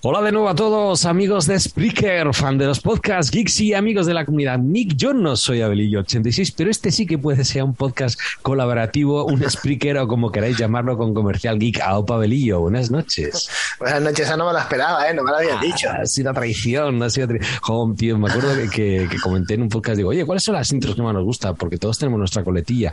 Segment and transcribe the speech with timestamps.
[0.00, 4.06] Hola de nuevo a todos, amigos de Spreaker, fan de los podcasts geeks y amigos
[4.06, 4.58] de la comunidad.
[4.58, 9.42] Nick, yo no soy Abelillo86, pero este sí que puede ser un podcast colaborativo, un
[9.48, 11.80] Spreaker o como queráis llamarlo con Comercial Geek.
[11.82, 13.50] A Opa Abelillo, buenas noches.
[13.78, 15.12] Buenas noches, esa no me la esperaba, ¿eh?
[15.12, 15.90] No me la habías dicho.
[15.90, 17.58] Ha sido traición, ha sido traición.
[17.60, 20.72] Joder, tío, me acuerdo que, que, comenté en un podcast, digo, oye, ¿cuáles son las
[20.72, 21.52] intros que más nos gusta?
[21.52, 22.92] Porque todos tenemos nuestra coletilla.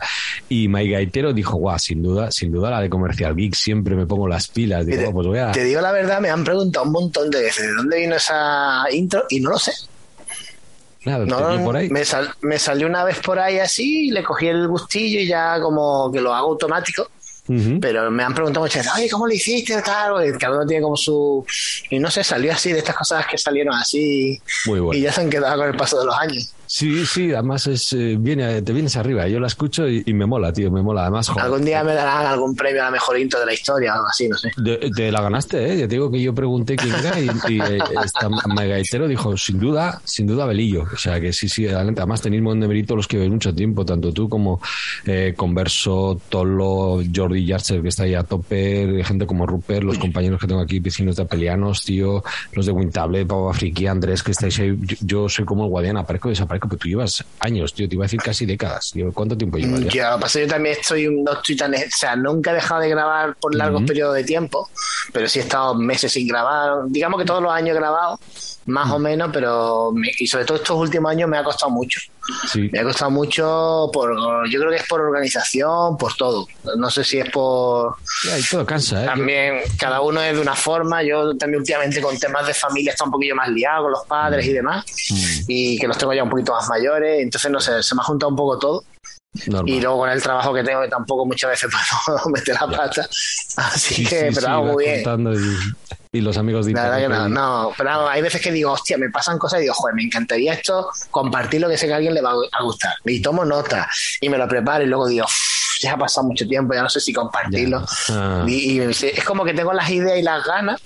[0.50, 4.04] Y Mike Gaitero dijo, guau, sin duda, sin duda la de Comercial Geek, siempre me
[4.04, 4.84] pongo las pilas.
[4.84, 5.52] Digo, te, pues voy a...
[5.52, 8.84] te digo la verdad, me han preguntado un montón de veces de dónde vino esa
[8.90, 9.72] intro y no lo sé.
[11.02, 11.90] Claro, No, por ahí.
[11.90, 15.60] Me, sal- me salió una vez por ahí así, le cogí el gustillo y ya
[15.60, 17.10] como que lo hago automático.
[17.78, 19.82] Pero me han preguntado muchas veces, oye, ¿cómo lo hiciste?
[19.82, 21.44] Tal, porque cada uno tiene como su...
[21.90, 24.98] Y no sé, salió así de estas cosas que salieron así Muy bueno.
[24.98, 26.54] y ya se han quedado con el paso de los años.
[26.76, 29.28] Sí, sí, además es, eh, viene, te vienes arriba.
[29.28, 31.02] Yo la escucho y, y me mola, tío, me mola.
[31.02, 33.92] Además, joder, Algún día me darán algún premio a la mejor intro de la historia
[33.92, 34.50] o algo así, no sé.
[34.56, 35.76] de- te la ganaste, ¿eh?
[35.76, 39.60] Ya te digo que yo pregunté quién era y, y, eh, esta Megaitero dijo, sin
[39.60, 40.82] duda, sin duda Belillo.
[40.92, 42.00] O sea que sí, sí, adelante.
[42.00, 44.60] Además tenéis buen de mérito los que ven mucho tiempo, tanto tú como
[45.06, 50.40] eh, Converso, Tolo, Jordi Yarcher, que está ahí a tope, gente como Rupert, los compañeros
[50.40, 54.58] que tengo aquí, vecinos de Apelianos, tío, los de Wintable, Pau Afriqui, Andrés, que estáis
[54.58, 54.76] ahí.
[54.82, 57.94] Yo, yo soy como el guardián, aparezco y desaparezco, pero tú llevas años, tío, te
[57.94, 58.90] iba a decir casi décadas.
[58.92, 59.86] Tío, ¿Cuánto tiempo llevas ya?
[59.86, 62.54] Yo, que pasa es que yo también estoy, no estoy tan, o sea, nunca he
[62.54, 64.68] dejado de grabar por largos periodos de tiempo,
[65.12, 66.84] pero sí he estado meses sin grabar.
[66.88, 68.18] Digamos que todos los años he grabado,
[68.66, 72.00] más o menos, pero me- y sobre todo estos últimos años me ha costado mucho.
[72.50, 72.70] Sí.
[72.72, 74.14] Me ha costado mucho por,
[74.48, 76.46] yo creo que es por organización, por todo.
[76.76, 77.96] No sé si es por
[78.38, 79.06] y todo cansa, ¿eh?
[79.06, 81.02] también cada uno es de una forma.
[81.02, 84.46] Yo también últimamente con temas de familia está un poquillo más liado con los padres
[84.46, 84.84] y demás,
[85.46, 87.20] y que los tengo ya un poquito más mayores.
[87.22, 88.84] Entonces no sé, se me ha juntado un poco todo.
[89.46, 89.68] Normal.
[89.68, 91.70] Y luego con el trabajo que tengo, que tampoco muchas veces
[92.06, 93.08] puedo meter la pata.
[93.56, 95.04] Así Sí, que, sí, pero hago muy bien.
[96.12, 98.70] Y, y los amigos de La verdad que no, no, pero hay veces que digo,
[98.72, 101.96] hostia, me pasan cosas y digo, joder, me encantaría esto, compartirlo que sé que a
[101.96, 102.94] alguien le va a gustar.
[103.04, 103.88] Y tomo nota
[104.20, 105.34] y me lo preparo y luego digo, "Uf,
[105.80, 107.84] ya ha pasado mucho tiempo, ya no sé si compartirlo.
[108.10, 108.44] Ah.
[108.46, 110.80] Y, y es como que tengo las ideas y las ganas,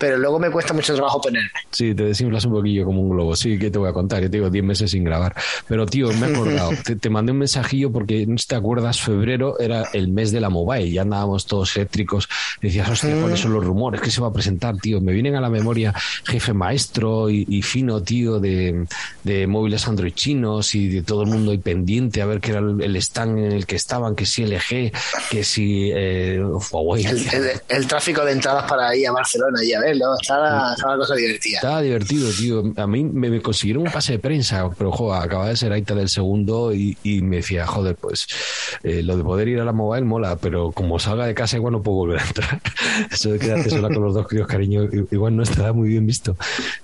[0.00, 1.50] pero luego me cuesta mucho trabajo ponerme.
[1.70, 3.36] Sí, te desinflas un poquillo como un globo.
[3.36, 4.22] Sí, que te voy a contar?
[4.22, 5.34] Yo te digo 10 meses sin grabar.
[5.68, 6.70] Pero, tío, me he acordado.
[6.84, 10.32] te, te mandé un mensajillo porque, no sé si te acuerdas, febrero era el mes
[10.32, 10.90] de la mobile.
[10.90, 12.28] Ya andábamos todos eléctricos.
[12.62, 14.00] Decías, hostia, ¿cuáles son los rumores?
[14.00, 15.00] ¿Qué se va a presentar, tío?
[15.00, 15.94] Me vienen a la memoria
[16.24, 18.86] jefe maestro y, y fino, tío, de,
[19.22, 22.60] de móviles Android chinos y de todo el mundo ahí pendiente a ver qué era
[22.60, 24.92] el, el stand en el que estaban, que si LG,
[25.30, 27.04] que si eh, Huawei.
[27.04, 30.96] El, el- el tráfico de entradas para ir a Barcelona y a verlo, estaba, estaba
[30.96, 31.56] cosa divertida.
[31.56, 32.72] Estaba divertido, tío.
[32.76, 35.94] A mí me, me consiguieron un pase de prensa, pero jo, acababa de ser Aita
[35.94, 38.26] del segundo y, y me decía, joder, pues
[38.82, 41.72] eh, lo de poder ir a la mobile mola, pero como salga de casa igual
[41.72, 42.60] no puedo volver a entrar.
[43.10, 46.36] Eso de quedarte sola con los dos críos, cariño, igual no estará muy bien visto.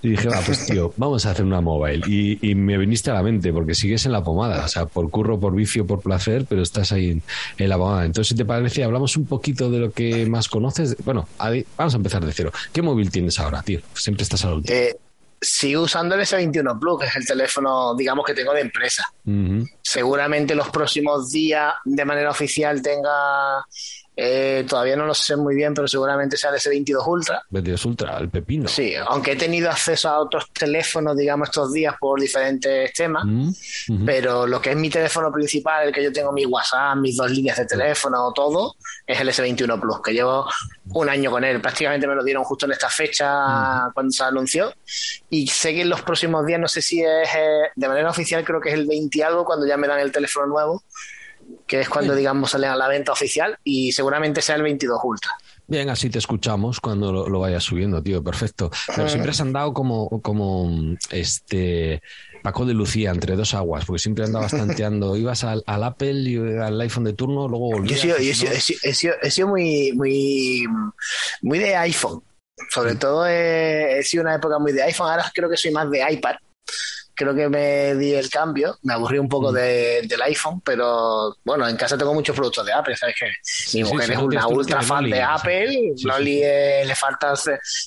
[0.03, 2.03] Y dije, va, pues tío, vamos a hacer una mobile.
[2.07, 5.09] Y, y me viniste a la mente, porque sigues en la pomada, o sea, por
[5.11, 7.23] curro, por vicio, por placer, pero estás ahí en,
[7.59, 8.05] en la pomada.
[8.05, 10.97] Entonces, si te parece, hablamos un poquito de lo que más conoces.
[11.05, 11.29] Bueno,
[11.77, 12.51] vamos a empezar de cero.
[12.73, 13.81] ¿Qué móvil tienes ahora, tío?
[13.95, 14.75] Siempre estás a la última.
[14.75, 14.97] Eh,
[15.41, 19.05] sigo usando el S21 Plus, que es el teléfono, digamos, que tengo de empresa.
[19.83, 23.65] Seguramente los próximos días, de manera oficial, tenga.
[24.19, 27.43] Eh, todavía no lo sé muy bien, pero seguramente sea el S22 Ultra.
[27.51, 28.67] 22 Ultra, el pepino.
[28.67, 33.25] Sí, aunque he tenido acceso a otros teléfonos, digamos, estos días por diferentes temas.
[33.27, 34.07] Mm.
[34.07, 37.31] Pero lo que es mi teléfono principal, el que yo tengo mi WhatsApp, mis dos
[37.31, 40.49] líneas de teléfono, todo, es el S21 Plus, que llevo
[40.95, 41.61] un año con él.
[41.61, 44.73] Prácticamente me lo dieron justo en esta fecha cuando se anunció.
[45.29, 48.43] Y sé que en los próximos días, no sé si es eh, de manera oficial,
[48.45, 50.83] creo que es el 20 y algo, cuando ya me dan el teléfono nuevo,
[51.67, 55.33] que es cuando, digamos, salen a la venta oficial, y seguramente sea el 22 Ultra.
[55.69, 58.71] Bien, así te escuchamos cuando lo, lo vayas subiendo, tío, perfecto.
[58.95, 60.71] Pero siempre has andado como, como
[61.11, 62.01] este
[62.43, 66.37] Paco de Lucía entre dos aguas, porque siempre andabas tanteando, ibas al, al Apple y
[66.37, 68.01] al iPhone de turno, luego Yo he volvías.
[68.01, 68.35] sido, yo he ¿no?
[68.35, 70.65] sido- he sido- he sido- he sido muy, muy,
[71.43, 72.23] muy de iPhone.
[72.73, 75.11] Sobre todo he, he sido una época muy de iPhone.
[75.11, 76.37] Ahora creo que soy más de iPad.
[77.17, 79.55] Creo que me di el cambio, me aburrí un poco mm.
[79.55, 83.33] del iPhone, pero bueno, en casa tengo muchos productos de Apple, ¿sabes qué?
[83.79, 87.33] Mi mujer es una ultra fan de Apple, Loli le falta,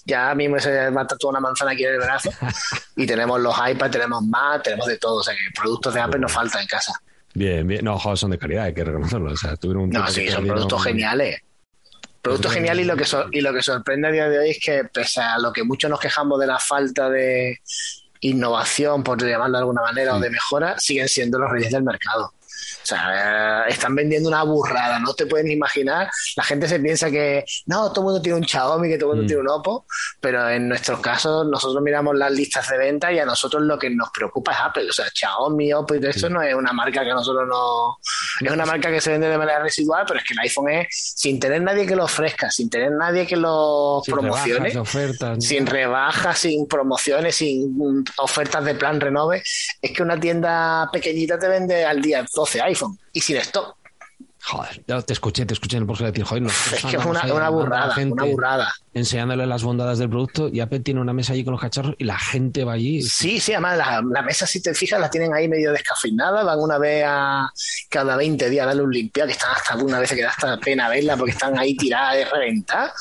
[0.05, 2.31] ya a me se mata toda una manzana aquí en el brazo,
[2.95, 6.19] y tenemos los iPads, tenemos Mac, tenemos de todo, o sea que productos de Apple
[6.19, 6.93] nos faltan en casa.
[7.35, 10.27] Bien, bien, no, son de calidad, hay que reconocerlo, o sea, tuvieron un No, sí,
[10.29, 11.39] son productos geniales.
[12.21, 14.83] Producto genial y lo, que y lo que sorprende a día de hoy es que,
[14.83, 17.59] pese a lo que muchos nos quejamos de la falta de
[18.21, 22.33] innovación, por llamarlo de alguna manera, o de mejora, siguen siendo los reyes del mercado.
[22.83, 26.09] O sea, están vendiendo una burrada, no te pueden imaginar.
[26.35, 29.17] La gente se piensa que no, todo el mundo tiene un Xiaomi, que todo el
[29.17, 29.27] mundo mm.
[29.27, 29.85] tiene un Oppo,
[30.19, 33.89] pero en nuestros casos nosotros miramos las listas de venta y a nosotros lo que
[33.89, 34.89] nos preocupa es Apple.
[34.89, 37.97] O sea, Xiaomi, Oppo y todo esto no es una marca que a nosotros no...
[38.41, 40.87] Es una marca que se vende de manera residual, pero es que el iPhone es
[40.89, 44.71] sin tener nadie que lo ofrezca, sin tener nadie que lo promocione,
[45.39, 49.43] sin rebajas, sin promociones, sin ofertas de plan renove.
[49.81, 53.78] Es que una tienda pequeñita te vende al día 12 iPhone y sin stock.
[54.41, 57.21] Joder, te escuché, te escuché en el post decir, joder, no, es que es una,
[57.33, 58.73] una burrada, una burrada.
[58.91, 62.05] Enseñándole las bondades del producto y Apple tiene una mesa allí con los cacharros y
[62.05, 63.01] la gente va allí.
[63.03, 66.59] Sí, sí, además la, la mesa, si te fijas, la tienen ahí medio descafeinada, van
[66.59, 67.51] una vez a
[67.89, 70.57] cada 20 días a darle un limpiado, que están hasta una vez que da hasta
[70.57, 72.91] pena verla porque están ahí tiradas de reventar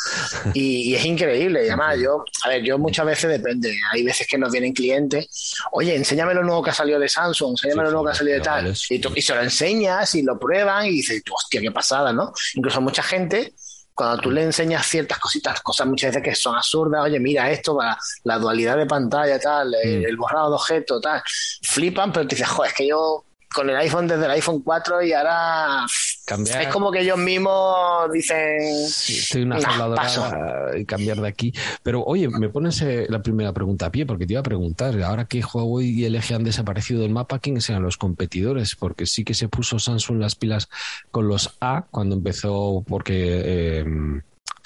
[0.52, 1.64] y, es increíble.
[1.64, 5.54] Y además, yo, a ver, yo muchas veces depende, hay veces que nos vienen clientes,
[5.72, 8.36] oye, enséñame lo nuevo que ha salido de Samsung, enséñame lo nuevo que ha salido
[8.36, 12.12] de tal, y, y se lo enseñas y lo prueban y dices, hostia, qué pasada,
[12.12, 12.32] ¿no?
[12.54, 13.54] Incluso mucha gente,
[13.94, 17.78] cuando tú le enseñas ciertas cositas, cosas muchas veces que son absurdas, oye, mira esto,
[18.24, 20.06] la dualidad de pantalla, tal, el, mm.
[20.06, 21.22] el borrado de objetos, tal,
[21.62, 23.24] flipan, pero te dices, joder, es que yo
[23.58, 28.86] con el iPhone desde el iPhone 4 y ahora es como que ellos mismos dicen
[28.86, 29.58] sí, estoy una
[30.78, 31.52] y cambiar de aquí
[31.82, 35.02] pero oye me pones eh, la primera pregunta a pie porque te iba a preguntar
[35.02, 39.24] ahora que Huawei y LG han desaparecido del mapa quiénes sean los competidores porque sí
[39.24, 40.68] que se puso Samsung las pilas
[41.10, 43.84] con los A cuando empezó porque eh,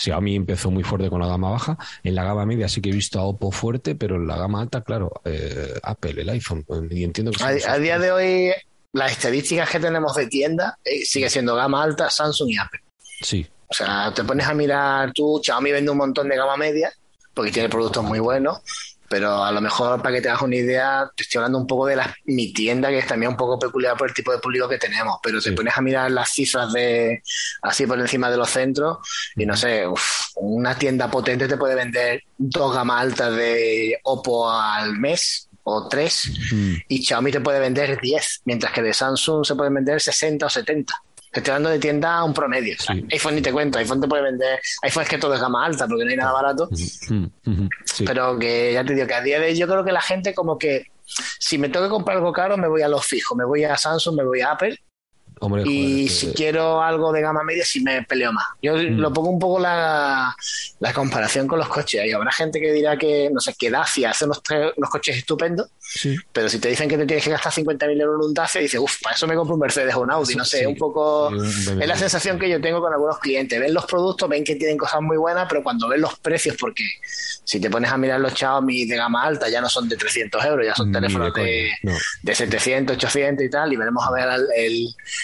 [0.03, 1.79] Xiaomi empezó muy fuerte con la gama baja.
[2.03, 4.61] En la gama media sí que he visto a Oppo fuerte, pero en la gama
[4.61, 6.65] alta, claro, eh, Apple, el iPhone.
[6.91, 8.53] Y entiendo que a, día de hoy
[8.93, 12.81] las estadísticas que tenemos de tienda eh, sigue siendo gama alta, Samsung y Apple.
[13.21, 13.47] Sí.
[13.69, 16.93] O sea, te pones a mirar tú, Xiaomi vende un montón de gama media,
[17.33, 18.61] porque tiene productos muy buenos,
[19.09, 21.87] pero a lo mejor para que te hagas una idea, te estoy hablando un poco
[21.87, 24.69] de la, mi tienda, que es también un poco peculiar por el tipo de público
[24.69, 27.23] que tenemos, pero te pones a mirar las cifras de
[27.63, 28.99] así por encima de los centros
[29.37, 29.85] y no sé,
[30.37, 36.31] una tienda potente te puede vender dos gamas altas de Oppo al mes o 3
[36.53, 36.75] mm.
[36.89, 40.49] y Xiaomi te puede vender 10, mientras que de Samsung se pueden vender 60 o
[40.49, 40.95] 70.
[41.33, 42.77] Estoy hablando de tienda a un promedio.
[43.11, 44.61] iPhone ni te cuento, iPhone te puede vender.
[44.83, 46.69] iPhone es que todo es gama alta porque no hay nada barato.
[48.05, 50.35] Pero que ya te digo que a día de hoy yo creo que la gente,
[50.35, 50.89] como que
[51.39, 53.37] si me tengo que comprar algo caro, me voy a los fijos.
[53.37, 54.79] Me voy a Samsung, me voy a Apple
[55.65, 58.45] y si quiero algo de gama media, sí me peleo más.
[58.63, 58.99] Yo mm.
[58.99, 60.35] lo pongo un poco la,
[60.81, 62.05] la, comparación con los coches.
[62.07, 64.43] Y habrá gente que dirá que, no sé, que Dacia hace unos,
[64.77, 65.69] unos coches estupendos,
[66.33, 68.81] pero si te dicen que te tienes que gastar 50.000 euros en un Dacia, dices,
[68.81, 70.35] uff, para eso me compro un Mercedes o un Audi.
[70.35, 71.31] No sé, un poco.
[71.35, 73.59] es la sensación que yo tengo con algunos clientes.
[73.59, 76.85] Ven los productos, ven que tienen cosas muy buenas, pero cuando ven los precios, porque
[77.45, 80.45] si te pones a mirar los Xiaomi de gama alta, ya no son de 300
[80.45, 81.71] euros, ya son teléfonos de,
[82.23, 84.95] de, 700, 800 y tal, y veremos a ver el el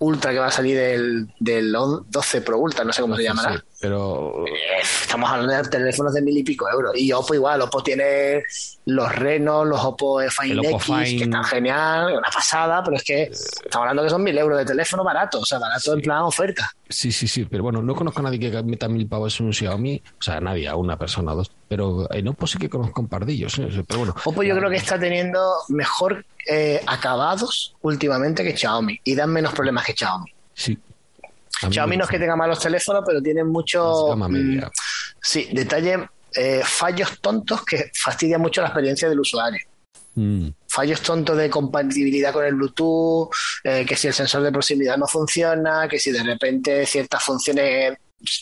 [0.00, 3.62] Ultra que va a salir del, del 12 Pro Ultra, no sé cómo se llamará.
[3.80, 4.50] pero eh,
[4.82, 6.92] estamos hablando de teléfonos de mil y pico euros.
[6.96, 8.42] Y Oppo igual, Oppo tiene
[8.86, 13.76] los Reno, los Oppo Fine X, que están genial, una pasada, pero es que estamos
[13.88, 16.70] hablando que son mil euros de teléfono barato, o sea, barato en plan oferta.
[16.88, 19.52] Sí, sí, sí, pero bueno, no conozco a nadie que meta mil pavos en un
[19.52, 23.08] Xiaomi, o sea, nadie, a una persona dos, pero en Oppo sí que conozco un
[23.08, 23.84] pardillos, ¿eh?
[23.86, 24.14] pero bueno.
[24.24, 29.51] Oppo yo creo que está teniendo mejor eh, acabados últimamente que Xiaomi y dan menos
[29.54, 30.32] problemas que Xiaomi.
[30.54, 30.78] Sí.
[31.70, 34.16] Xiaomi no es que tenga malos teléfonos, pero tienen mucho.
[34.16, 34.60] Mm,
[35.20, 39.60] sí, detalle, eh, fallos tontos que fastidian mucho la experiencia del usuario.
[40.14, 40.48] Mm.
[40.68, 43.30] Fallos tontos de compatibilidad con el Bluetooth,
[43.64, 47.96] eh, que si el sensor de proximidad no funciona, que si de repente ciertas funciones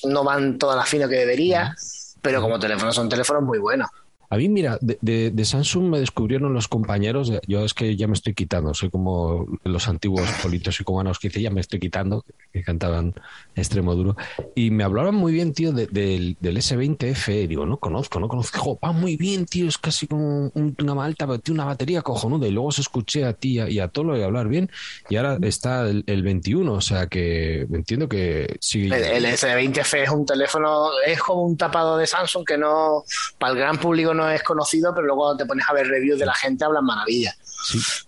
[0.05, 1.75] no van todas las fino que debería,
[2.21, 3.89] pero como teléfonos son teléfonos muy buenos.
[4.33, 8.13] A mí, mira, de, de, Samsung me descubrieron los compañeros, yo es que ya me
[8.13, 12.25] estoy quitando, soy como los antiguos politos y cubanos que hice, ya me estoy quitando,
[12.53, 13.13] que cantaban
[13.57, 14.17] extremo duro,
[14.55, 18.93] y me hablaron muy bien, tío, del, del S20F, digo, no conozco, no conozco, va
[18.93, 22.71] muy bien, tío, es casi como una malta, pero tiene una batería cojonuda, y luego
[22.71, 24.71] se escuché a ti y a Tolo y hablar bien,
[25.09, 28.85] y ahora está el, 21, o sea que entiendo que sí.
[28.85, 33.03] El, el S20F es un teléfono, es como un tapado de Samsung que no,
[33.37, 36.19] para el gran público no no es conocido, pero luego te pones a ver reviews
[36.19, 37.37] de la gente, hablan maravillas.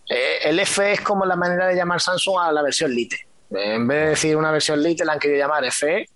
[0.09, 3.27] Eh, el F es como la manera de llamar Samsung a la versión Lite.
[3.51, 6.07] En vez de decir una versión Lite, la han querido llamar FE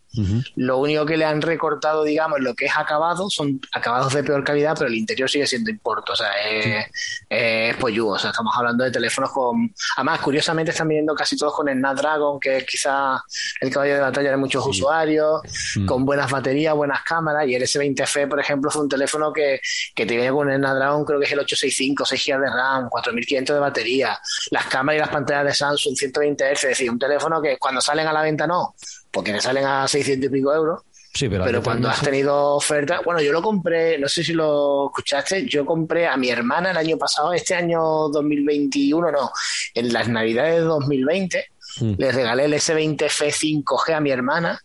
[0.56, 4.44] lo único que le han recortado, digamos, lo que es acabado, son acabados de peor
[4.44, 6.87] calidad, pero el interior sigue siendo importo, o sea, es,
[7.28, 9.73] es O sea, estamos hablando de teléfonos con.
[9.96, 13.23] Además, curiosamente están viniendo casi todos con el Snapdragon, que es quizá
[13.61, 15.40] el caballo de batalla de muchos usuarios,
[15.76, 15.87] mm.
[15.87, 17.46] con buenas baterías, buenas cámaras.
[17.46, 19.61] Y el S20F, por ejemplo, fue un teléfono que,
[19.94, 22.88] que te viene con el Snapdragon, creo que es el 865, 6 GB de RAM,
[22.88, 24.18] 4500 de batería,
[24.50, 27.80] las cámaras y las pantallas de Samsung, 120 Hz, es decir, un teléfono que cuando
[27.80, 28.75] salen a la venta no,
[29.16, 30.82] porque me salen a 600 y pico euros.
[31.14, 34.88] Sí, pero, pero cuando has tenido oferta, bueno, yo lo compré, no sé si lo
[34.88, 37.80] escuchaste, yo compré a mi hermana el año pasado, este año
[38.11, 39.30] 2021, no,
[39.73, 41.46] en las navidades de 2020,
[41.80, 41.92] mm.
[41.96, 44.61] le regalé el S20F 5G a mi hermana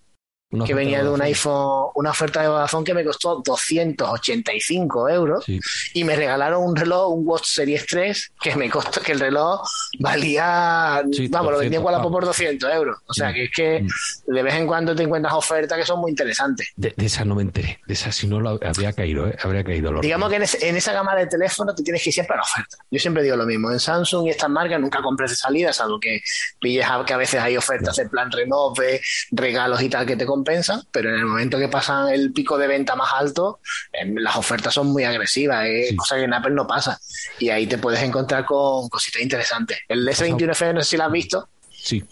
[0.65, 5.45] que venía de un iPhone, una oferta de Vodafone que me costó 285 euros
[5.93, 9.61] y me regalaron un reloj, un Watch Series 3, que me costó, que el reloj
[9.99, 12.97] valía, vamos, lo vendía en por 200 euros.
[13.05, 13.33] O sea, mm.
[13.33, 14.33] que es que mm.
[14.33, 16.69] de vez en cuando te encuentras ofertas que son muy interesantes.
[16.75, 19.37] De, esa no me enteré, de esa si no lo habría caído, ¿eh?
[19.41, 20.01] habría caído.
[20.01, 22.77] Digamos que en, esa gama de teléfonos te tienes que ir siempre a la oferta.
[22.89, 25.99] Yo siempre digo lo mismo, en Samsung y estas marcas nunca compres de salida, salvo
[25.99, 26.21] que
[26.59, 30.40] pilles que a veces hay ofertas en plan renove, regalos y tal que te compras
[30.41, 33.59] compensa, pero en el momento que pasan el pico de venta más alto,
[33.93, 35.95] em, las ofertas son muy agresivas, ¿eh?
[35.95, 36.99] cosa que en Apple no pasa.
[37.39, 39.79] Y ahí te puedes encontrar con cositas interesantes.
[39.87, 41.47] El S21F, no sé si lo has visto.
[41.69, 42.03] Sí.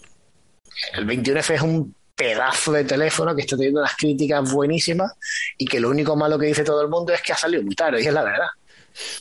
[0.93, 5.13] El 21F es un pedazo de teléfono que está teniendo unas críticas buenísimas
[5.57, 7.75] y que lo único malo que dice todo el mundo es que ha salido muy
[7.75, 8.48] tarde, y es la verdad.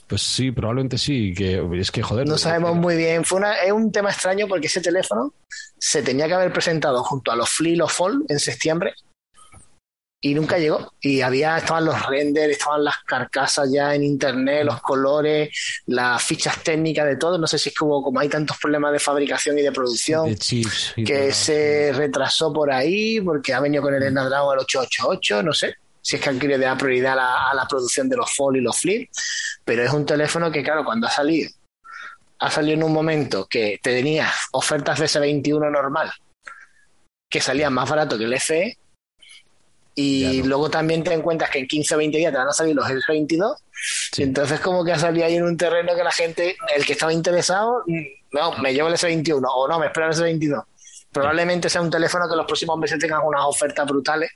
[0.06, 2.26] Pues sí, probablemente sí, que es que joder.
[2.26, 3.24] No sabemos muy bien.
[3.24, 5.34] Fue una, es un tema extraño porque ese teléfono
[5.78, 8.94] se tenía que haber presentado junto a los Flea y los Fold en septiembre
[10.20, 10.94] y nunca llegó.
[11.00, 15.50] Y había, estaban los renders, estaban las carcasas ya en internet, los colores,
[15.86, 17.38] las fichas técnicas de todo.
[17.38, 20.36] No sé si es que hubo, como hay tantos problemas de fabricación y de producción,
[20.96, 25.74] que se retrasó por ahí, porque ha venido con el Snapdragon al 888, no sé.
[26.08, 28.80] Si es que han querido dar prioridad a la, producción de los Fold y los
[28.80, 29.10] Flip,
[29.62, 31.50] pero es un teléfono que, claro, cuando ha salido,
[32.38, 36.10] ha salido en un momento que te tenía ofertas de S21 normal,
[37.28, 38.78] que salían más barato que el FE,
[39.94, 42.74] y luego también te encuentras que en 15 o 20 días te van a salir
[42.74, 43.56] los S22.
[44.16, 46.94] Y entonces como que ha salido ahí en un terreno que la gente, el que
[46.94, 50.64] estaba interesado, mm, no, me llevo el S21 o no, me espero el S22.
[51.12, 54.30] Probablemente sea un teléfono que los próximos meses tengan unas ofertas brutales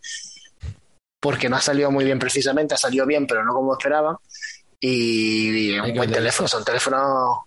[1.22, 4.16] porque no ha salido muy bien precisamente, ha salido bien pero no como esperaban.
[4.80, 7.38] Y, un buen teléfono, son teléfonos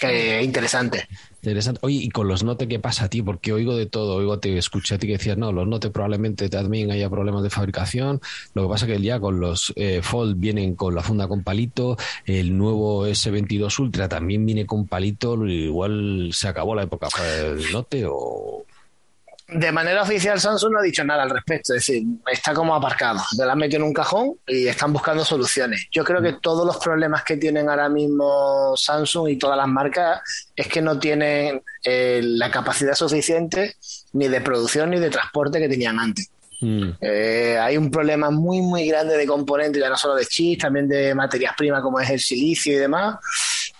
[0.00, 1.06] que interesantes.
[1.36, 1.78] Interesante.
[1.84, 3.22] Oye, ¿y con los Note qué pasa a ti?
[3.22, 4.16] Porque oigo de todo.
[4.16, 7.50] Oigo, te escuché a ti que decías, no, los Note probablemente también haya problemas de
[7.50, 8.20] fabricación.
[8.54, 11.44] Lo que pasa es que ya con los eh, Fold vienen con la funda con
[11.44, 11.96] palito.
[12.24, 15.46] El nuevo S22 Ultra también viene con palito.
[15.46, 18.66] Igual se acabó la época del Note o
[19.52, 23.20] de manera oficial Samsung no ha dicho nada al respecto, es decir, está como aparcado,
[23.36, 25.86] te la han metido en un cajón y están buscando soluciones.
[25.90, 30.20] Yo creo que todos los problemas que tienen ahora mismo Samsung y todas las marcas
[30.54, 33.74] es que no tienen eh, la capacidad suficiente
[34.12, 36.30] ni de producción ni de transporte que tenían antes.
[36.60, 36.90] Mm.
[37.00, 40.88] Eh, hay un problema muy, muy grande de componentes, ya no solo de chips, también
[40.88, 43.16] de materias primas como es el silicio y demás,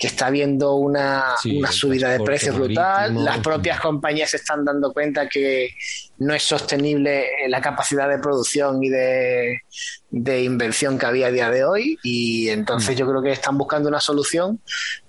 [0.00, 3.22] que está habiendo una, una subida de precios brutal.
[3.22, 5.74] Las propias compañías se están dando cuenta que
[6.16, 9.60] no es sostenible la capacidad de producción y de,
[10.08, 12.98] de invención que había a día de hoy y entonces mm.
[12.98, 14.62] yo creo que están buscando una solución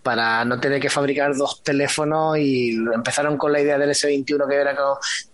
[0.03, 4.55] para no tener que fabricar dos teléfonos y empezaron con la idea del S21 que
[4.55, 4.81] era que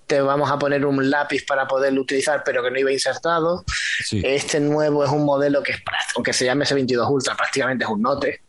[0.06, 3.66] te vamos a poner un lápiz para poderlo utilizar pero que no iba insertado.
[4.12, 5.82] Este nuevo es un modelo que es,
[6.16, 8.42] aunque se llame S22 Ultra, prácticamente es un note.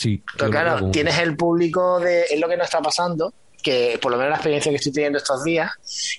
[0.00, 0.22] Sí.
[0.38, 2.22] Pero claro, tienes el público de...
[2.22, 5.18] Es lo que no está pasando, que por lo menos la experiencia que estoy teniendo
[5.18, 5.70] estos días,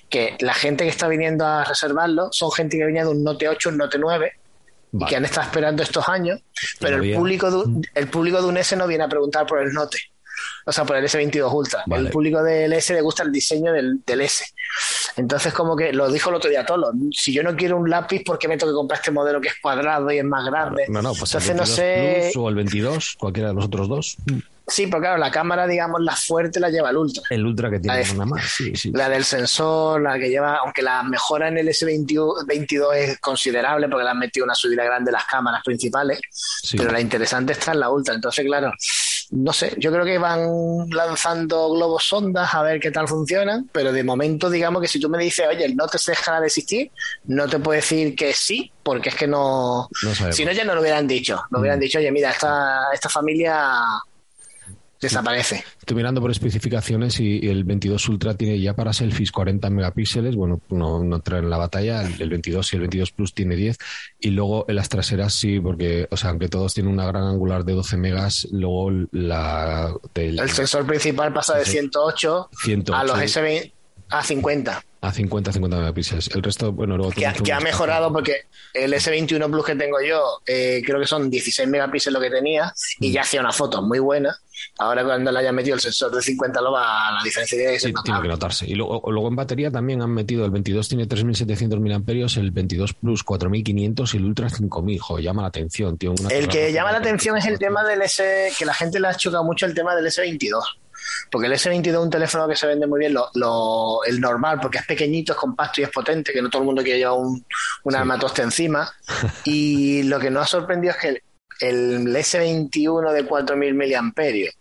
[0.08, 3.48] que la gente que está viniendo a reservarlo son gente que venía de un Note
[3.48, 4.32] 8, un Note 9,
[4.92, 6.38] y que han estado esperando estos años,
[6.78, 7.82] pero el público, de, mm.
[7.96, 9.98] el público de un S no viene a preguntar por el Note,
[10.64, 11.84] o sea, por el S22 Ultra.
[11.90, 14.44] El público del S le gusta el diseño del, del, S.
[15.16, 18.22] Entonces, como que lo dijo el otro día Tolo, si yo no quiero un lápiz,
[18.24, 20.86] ¿por qué me tengo que comprar este modelo que es cuadrado y es más grande?
[20.88, 22.32] No, no, pues Entonces, no sé...
[22.36, 24.16] o el 22, cualquiera de los otros dos.
[24.66, 27.22] Sí, pero claro, la cámara, digamos, la fuerte la lleva el Ultra.
[27.30, 28.92] El Ultra que tiene una más, sí, sí.
[28.92, 34.04] La del sensor, la que lleva, aunque la mejora en el S22 es considerable porque
[34.04, 36.20] le han metido una subida grande las cámaras principales,
[36.76, 38.14] pero la interesante está en la Ultra.
[38.14, 38.72] Entonces, claro,
[39.32, 43.90] no sé, yo creo que van lanzando globos sondas a ver qué tal funcionan, pero
[43.90, 46.90] de momento digamos que si tú me dices, oye, el Note se dejará de existir,
[47.24, 49.88] no te puedo decir que sí, porque es que no...
[50.30, 51.42] si no, ya no lo hubieran dicho.
[51.50, 51.82] No hubieran mm.
[51.82, 53.82] dicho, oye, mira, esta, esta familia
[55.02, 55.64] desaparece.
[55.80, 60.60] Estoy mirando por especificaciones y, el 22 Ultra tiene ya para selfies 40 megapíxeles, bueno,
[60.70, 63.78] no, no en la batalla, el, 22 y el 22 Plus tiene 10
[64.20, 67.64] y luego en las traseras sí, porque, o sea, aunque todos tienen una gran angular
[67.64, 69.92] de 12 megas, luego la...
[70.14, 72.94] el sensor principal pasa de 108, 108.
[72.94, 73.72] a los S20
[74.12, 74.84] a 50.
[75.00, 76.30] A 50, 50 megapíxeles.
[76.34, 77.12] El resto, bueno, luego...
[77.12, 78.42] Que, ha mejorado porque
[78.74, 82.72] el S21 Plus que tengo yo, eh, creo que son 16 megapíxeles lo que tenía
[83.00, 83.12] y mm.
[83.12, 84.36] ya hacía una foto muy buena.
[84.78, 87.92] Ahora cuando le haya metido el sensor de 50 lo va, la diferencia que ser
[88.04, 88.66] Tiene que notarse.
[88.66, 92.00] Y luego, luego, en batería también han metido el 22 tiene 3700 mAh,
[92.36, 95.00] el 22 Plus 4500 y el Ultra 5000.
[95.00, 96.14] Joder, llama la atención, tío.
[96.30, 99.14] el que llama la atención es el tema del S, que la gente le ha
[99.14, 100.62] chocado mucho el tema del S22
[101.30, 104.78] porque el S22 es un teléfono que se vende muy bien, lo, el normal, porque
[104.78, 107.44] es pequeñito, es compacto y es potente, que no todo el mundo quiere llevar un,
[107.84, 108.92] un armatoste encima.
[109.44, 111.08] y lo que nos ha sorprendido es que
[111.60, 114.54] el, S21 de 4.000 miliamperios,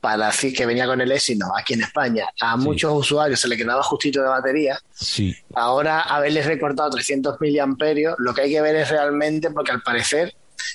[0.00, 3.56] para decir que venía con el Exynos aquí en España, a muchos usuarios se le
[3.56, 4.78] quedaba justito de batería.
[4.94, 5.36] Sí.
[5.54, 10.34] Ahora haberles recortado 300 miliamperios, lo que hay que ver es realmente, porque al parecer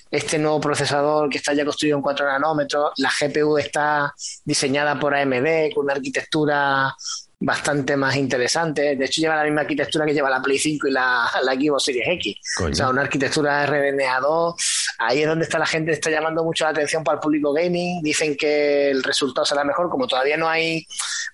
[0.10, 5.16] este nuevo procesador que está ya construido en 4 nanómetros, la GPU está diseñada por
[5.16, 6.96] AMD con una arquitectura
[7.42, 8.96] bastante más interesante.
[8.96, 11.84] De hecho, lleva la misma arquitectura que lleva la Play 5 y la, la Xbox
[11.86, 12.38] Series X.
[12.62, 14.56] O sea, una arquitectura RDNA2.
[15.00, 18.02] Ahí es donde está la gente, está llamando mucho la atención para el público gaming.
[18.04, 20.86] Dicen que el resultado será mejor, como todavía no hay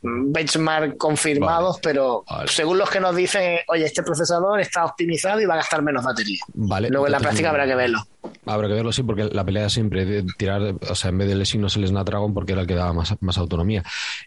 [0.01, 5.55] benchmark confirmados, pero según los que nos dicen, oye, este procesador está optimizado y va
[5.55, 6.39] a gastar menos batería.
[6.53, 7.99] Vale, Luego en la práctica habrá que verlo.
[8.45, 11.61] Habrá que verlo, sí, porque la pelea siempre de tirar, o sea, en vez del
[11.61, 13.83] no se les Snapdragon porque era el que daba más, más autonomía.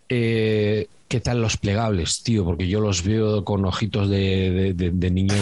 [0.09, 2.45] Eh, ¿Qué tal los plegables, tío?
[2.45, 4.73] Porque yo los veo con ojitos de,
[5.11, 5.35] niño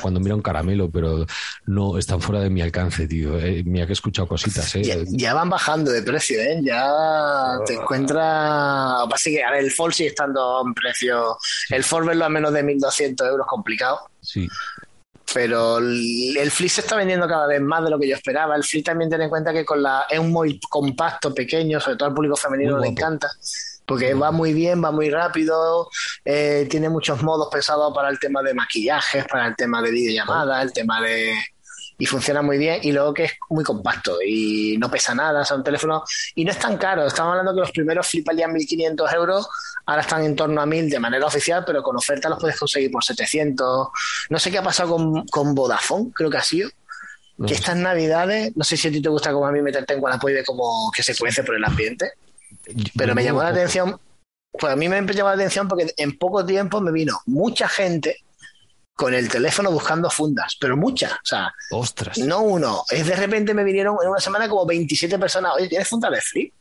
[0.00, 1.26] cuando mira un caramelo, pero
[1.66, 3.38] no están fuera de mi alcance, tío.
[3.38, 5.04] Eh, mira que he escuchado cositas, ¿eh?
[5.10, 6.60] Ya, van bajando de precio, ¿eh?
[6.62, 6.90] Ya
[7.66, 9.06] te encuentras...
[9.12, 11.36] Así que, a ver, el Fold sigue estando en precio...
[11.68, 14.08] El Fold verlo a menos de 1.200 euros complicado.
[14.22, 14.48] Sí
[15.32, 18.56] pero el Flip se está vendiendo cada vez más de lo que yo esperaba.
[18.56, 21.96] El Flip también tiene en cuenta que con la es un muy compacto, pequeño, sobre
[21.96, 23.30] todo al público femenino le encanta
[23.90, 25.90] porque va muy bien, va muy rápido,
[26.24, 30.62] eh, tiene muchos modos pensados para el tema de maquillajes, para el tema de videollamadas,
[30.62, 31.34] el tema de...
[31.98, 35.50] Y funciona muy bien y luego que es muy compacto y no pesa nada, es
[35.50, 36.04] un teléfono
[36.36, 37.04] y no es tan caro.
[37.04, 39.48] Estamos hablando que los primeros flip valían 1.500 euros,
[39.86, 42.92] ahora están en torno a 1.000 de manera oficial, pero con oferta los puedes conseguir
[42.92, 43.88] por 700.
[44.28, 46.70] No sé qué ha pasado con, con Vodafone, creo que ha sido.
[47.44, 50.00] Que estas navidades, no sé si a ti te gusta como a mí meterte en
[50.00, 52.12] Wallapop y como que se cuece por el ambiente.
[52.96, 53.98] Pero me llamó la atención,
[54.52, 58.18] pues a mí me llamó la atención porque en poco tiempo me vino mucha gente
[58.94, 62.18] con el teléfono buscando fundas, pero muchas, o sea, Ostras.
[62.18, 65.88] no uno, es de repente me vinieron en una semana como 27 personas, oye, ¿tienes
[65.88, 66.52] funda de flip?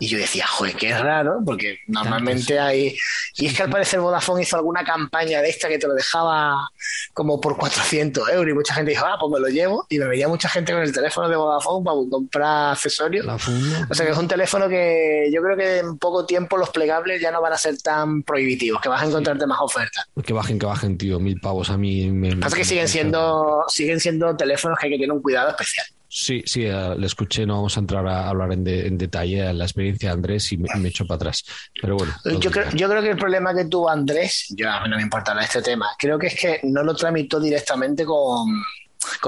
[0.00, 2.96] Y yo decía, joder, qué raro, porque normalmente hay.
[3.36, 6.68] Y es que al parecer Vodafone hizo alguna campaña de esta que te lo dejaba
[7.12, 9.86] como por 400 euros y mucha gente dijo, ah, pues me lo llevo.
[9.88, 13.26] Y me veía mucha gente con el teléfono de Vodafone para comprar accesorios.
[13.26, 17.20] o sea que es un teléfono que yo creo que en poco tiempo los plegables
[17.20, 20.06] ya no van a ser tan prohibitivos, que vas a encontrarte más ofertas.
[20.24, 22.10] Que bajen, que bajen, tío, mil pavos a mí.
[22.10, 25.86] Me, Pasa que siguen siendo, siguen siendo teléfonos que hay que tener un cuidado especial.
[26.10, 28.64] Sí, sí, eh, le escuché, no vamos a entrar a hablar en,
[28.96, 31.44] detalle a la experiencia de Andrés y me, echo para atrás.
[31.80, 32.14] Pero bueno.
[32.40, 35.02] Yo creo, yo creo, que el problema que tuvo Andrés, yo a mí no me
[35.02, 38.48] importa este tema, creo que es que no lo tramitó directamente con,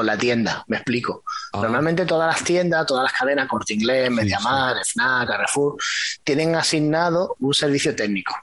[0.02, 1.22] la tienda, me explico.
[1.52, 1.60] Ah.
[1.62, 5.76] Normalmente todas las tiendas, todas las cadenas, Corte Inglés, Mediamar, FNAC, Carrefour,
[6.24, 8.34] tienen asignado un servicio técnico.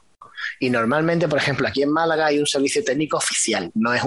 [0.60, 4.02] Y normalmente, por ejemplo, aquí en Málaga hay un servicio técnico oficial, no es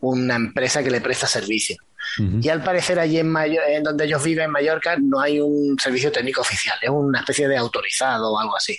[0.00, 1.76] una empresa que le presta servicio.
[2.18, 6.12] Y al parecer allí en, en donde ellos viven, en Mallorca, no hay un servicio
[6.12, 8.78] técnico oficial, es una especie de autorizado o algo así.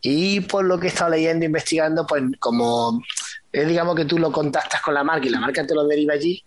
[0.00, 3.02] Y por lo que he estado leyendo, investigando, pues como
[3.52, 6.14] es digamos que tú lo contactas con la marca y la marca te lo deriva
[6.14, 6.44] allí,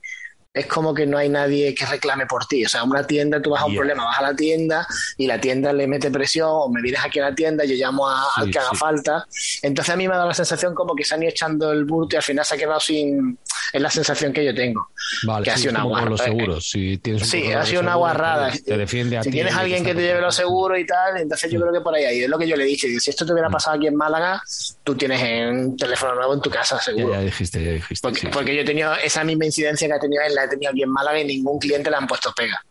[0.51, 2.65] es como que no hay nadie que reclame por ti.
[2.65, 5.39] O sea, una tienda, tú vas a un problema, vas a la tienda y la
[5.39, 8.49] tienda le mete presión o me vienes aquí a la tienda, yo llamo a, al
[8.49, 9.27] que haga falta.
[9.61, 11.85] Entonces a mí me ha dado la sensación como que se han ido echando el
[11.85, 13.37] bulto y al final se ha quedado sin...
[13.71, 14.89] Es la sensación que yo tengo.
[15.27, 16.09] Vale, que ha sido una guarrada.
[16.09, 16.69] los seguros.
[16.69, 18.51] Si tienes sí, ha sido una guarrada.
[18.51, 21.59] Te, defiende a si tienes alguien que te lleve los seguros y tal, entonces yo
[21.59, 22.87] creo que por ahí, ahí es lo que yo le dicho.
[22.99, 24.41] Si esto te hubiera pasado aquí en Málaga,
[24.83, 27.13] tú tienes un teléfono nuevo en tu casa, seguro.
[27.13, 28.07] Ya, dijiste, ya dijiste.
[28.07, 30.71] Porque, porque yo he tenido esa misma incidencia que ha tenido él la he tenido
[30.71, 32.63] aquí en Málaga y ningún cliente le han puesto pega.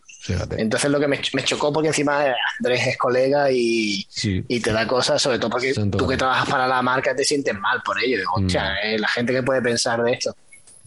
[0.57, 5.23] Entonces lo que me, chocó porque encima Andrés es colega y, y te da cosas,
[5.23, 8.19] sobre todo porque tú que trabajas para la marca te sientes mal por ello.
[8.19, 8.49] Digo, mm.
[8.83, 10.35] eh, la gente que puede pensar de esto.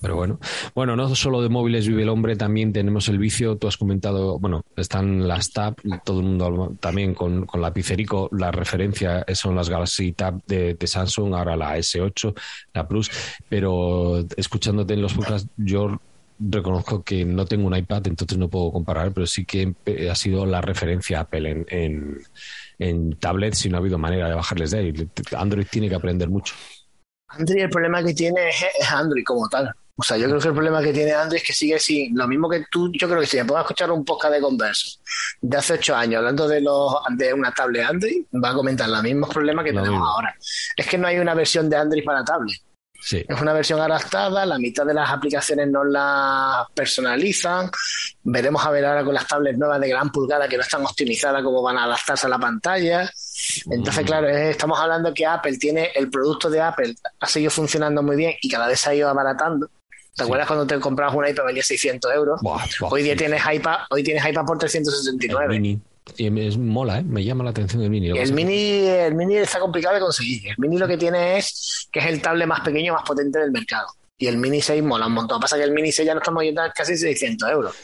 [0.02, 0.40] Pero bueno,
[0.74, 3.58] bueno, no solo de móviles vive el hombre, también tenemos el vicio.
[3.58, 8.28] Tú has comentado, bueno, están las Tab, todo el mundo también con, con la Picerico,
[8.32, 12.34] la referencia son las Galaxy Tab de, Samsung, ahora la S8,
[12.74, 13.12] la Plus.
[13.48, 16.02] Pero escuchándote en los podcasts, yo
[16.50, 19.74] reconozco que no tengo un iPad, entonces no puedo comparar, pero sí que
[20.10, 22.22] ha sido la referencia Apple en, en,
[22.80, 24.94] en tablets y no ha habido manera de bajarles de ahí.
[25.38, 26.56] Android tiene que aprender mucho.
[27.28, 29.74] Android, el problema que tiene es Android como tal.
[29.96, 32.28] O sea, yo creo que el problema que tiene Android es que sigue sin lo
[32.28, 32.92] mismo que tú.
[32.94, 35.00] Yo creo que si me puedo escuchar un podcast de Converso
[35.42, 39.04] de hace ocho años hablando de los de una tablet Android, va a comentar los
[39.04, 40.36] mismos problemas que tenemos ahora.
[40.76, 42.58] Es que no hay una versión de Android para tablet.
[43.10, 47.70] Es una versión adaptada, la mitad de las aplicaciones no la personalizan.
[48.24, 51.44] Veremos a ver ahora con las tablets nuevas de gran pulgada que no están optimizadas
[51.44, 53.10] cómo van a adaptarse a la pantalla.
[53.70, 54.08] Entonces, mm.
[54.08, 58.34] claro, estamos hablando que Apple tiene el producto de Apple, ha seguido funcionando muy bien
[58.40, 59.70] y cada vez se ha ido abaratando.
[60.16, 62.42] ¿Te acuerdas cuando te comprabas un iPad valía 600 euros?
[62.82, 65.80] hoy día tienes iPad, hoy tienes iPad por 369.
[66.18, 67.04] Y es mola, ¿eh?
[67.04, 68.10] me llama la atención el mini.
[68.10, 70.50] El mini, el mini está complicado de conseguir.
[70.50, 73.52] El mini lo que tiene es que es el tablet más pequeño, más potente del
[73.52, 73.88] mercado.
[74.18, 75.42] Y el Mini 6 mola un montón.
[75.42, 77.76] Pasa que el Mini 6 ya no estamos yendo a casi 600 euros.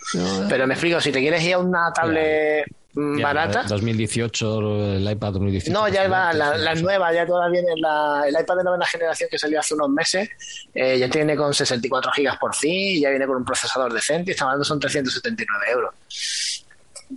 [0.48, 3.64] Pero me explico, si te quieres ir a una tablet barata.
[3.64, 5.72] 2018, el iPad 2018.
[5.72, 9.38] No, ya va, la, nueva, ya todavía viene la, el iPad de novena generación que
[9.38, 10.30] salió hace unos meses,
[10.74, 14.34] eh, ya tiene con 64 gigas por fin, ya viene con un procesador decente y
[14.34, 15.94] estamos hablando son 379 euros.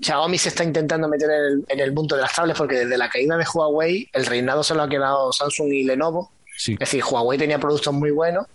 [0.00, 1.28] Xiaomi se está intentando meter
[1.68, 4.74] en el, punto de las tablets porque desde la caída de Huawei el reinado se
[4.74, 6.30] lo ha quedado Samsung y Lenovo.
[6.56, 8.46] Es decir, Huawei tenía productos muy buenos,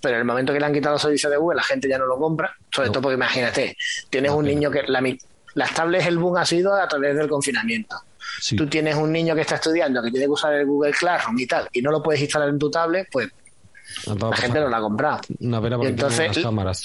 [0.00, 1.98] pero en el momento que le han quitado los servicios de Google la gente ya
[1.98, 3.76] no lo compra, sobre todo porque imagínate,
[4.08, 5.02] tienes un niño que la,
[5.54, 7.96] las tablets el boom ha sido a través del confinamiento.
[8.56, 11.46] Tú tienes un niño que está estudiando, que tiene que usar el Google Classroom y
[11.46, 13.28] tal, y no lo puedes instalar en tu tablet, pues
[14.06, 15.20] la gente no la ha comprado.
[15.38, 16.40] y entonces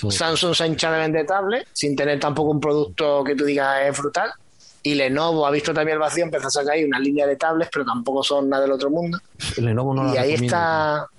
[0.10, 3.78] Samsung se ha hinchado de vender tablets sin tener tampoco un producto que tú digas
[3.86, 4.32] es brutal.
[4.84, 7.72] Y Lenovo ha visto también el vacío, empezó a sacar ahí una línea de tablets,
[7.74, 9.20] pero tampoco son nada del otro mundo.
[9.58, 11.10] y ahí está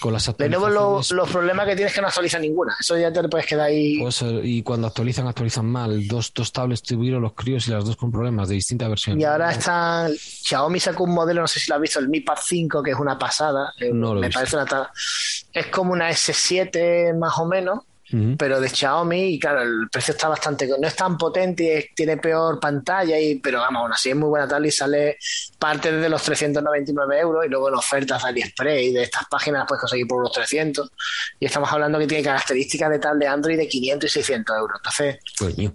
[0.00, 2.76] con las los, problemas que tienes es que no actualizan ninguna.
[2.78, 4.00] Eso ya te puedes quedar ahí.
[4.42, 6.06] y cuando actualizan, actualizan mal.
[6.06, 9.20] Dos, dos tablets tuvieron los críos y las dos con problemas de distinta versión.
[9.20, 10.08] Y ahora está.
[10.16, 12.92] Xiaomi sacó un modelo, no sé si lo has visto, el Mi Pad 5, que
[12.92, 13.72] es una pasada.
[13.92, 14.90] No lo Me parece una.
[15.52, 17.80] Es como una S7 más o menos
[18.38, 22.16] pero de Xiaomi, y claro, el precio está bastante, no es tan potente y tiene
[22.16, 25.18] peor pantalla, y, pero vamos, aún así es muy buena tal y sale
[25.58, 29.66] parte de los 399 euros y luego en ofertas de AliExpress y de estas páginas
[29.66, 30.90] puedes conseguir por unos 300
[31.40, 34.78] y estamos hablando que tiene características de tal de Android de 500 y 600 euros.
[34.78, 35.18] Entonces,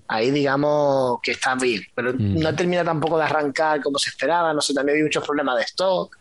[0.08, 4.62] ahí digamos que está bien, pero no termina tampoco de arrancar como se esperaba, no
[4.62, 6.18] sé, también hay muchos problemas de stock.